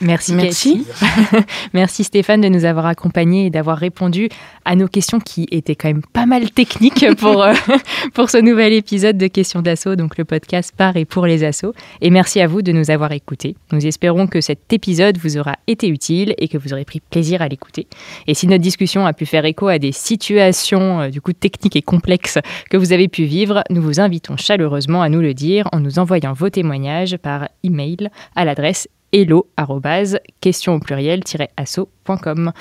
[0.00, 0.84] Merci, Merci.
[0.84, 1.44] Cathy.
[1.72, 4.28] merci Stéphane de nous avoir accompagnés et d'avoir répondu
[4.64, 7.54] à nos questions qui étaient quand même pas mal techniques pour, euh,
[8.14, 11.72] pour ce nouvel épisode de Questions d'assaut, donc le podcast par et pour les assos.
[12.00, 13.56] Et merci à vous de nous avoir écoutés.
[13.72, 17.40] Nous espérons que cet épisode vous aura été utile et que vous aurez pris plaisir
[17.40, 17.86] à l'écouter.
[18.26, 21.76] Et si notre discussion a pu faire écho à des situations euh, du coup techniques
[21.76, 22.38] et complexes
[22.70, 25.98] que vous avez pu vivre, nous vous invitons chaleureusement à nous le dire en nous
[25.98, 28.01] envoyant vos témoignages par email
[28.34, 29.46] à l'adresse hello
[30.40, 31.22] question au pluriel
[31.56, 32.52] asso.com.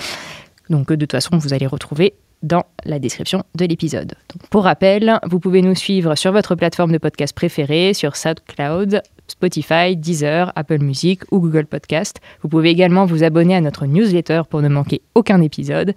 [0.70, 2.14] Donc de toute façon, vous allez retrouver
[2.44, 4.14] dans la description de l'épisode.
[4.50, 9.96] Pour rappel, vous pouvez nous suivre sur votre plateforme de podcast préférée, sur SoundCloud, Spotify,
[9.96, 12.20] Deezer, Apple Music ou Google Podcast.
[12.42, 15.94] Vous pouvez également vous abonner à notre newsletter pour ne manquer aucun épisode.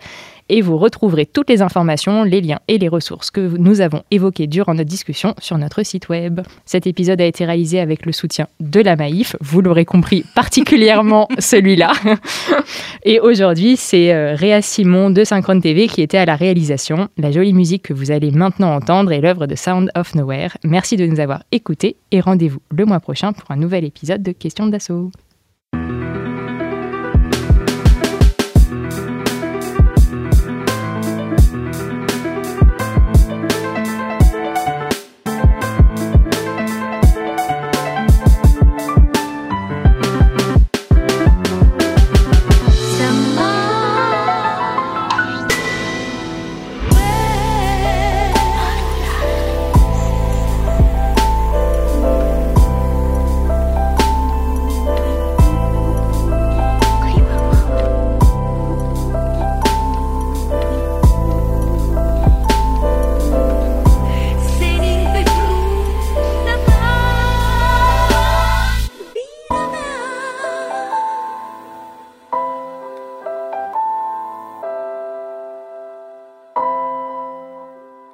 [0.49, 4.47] Et vous retrouverez toutes les informations, les liens et les ressources que nous avons évoquées
[4.47, 6.41] durant notre discussion sur notre site web.
[6.67, 11.29] Cet épisode a été réalisé avec le soutien de la Maïf, vous l'aurez compris, particulièrement
[11.39, 11.93] celui-là.
[13.05, 17.09] Et aujourd'hui, c'est euh, Réa Simon de Synchrone TV qui était à la réalisation.
[17.17, 20.57] La jolie musique que vous allez maintenant entendre est l'œuvre de Sound of Nowhere.
[20.65, 24.33] Merci de nous avoir écoutés et rendez-vous le mois prochain pour un nouvel épisode de
[24.33, 25.11] Questions d'assaut.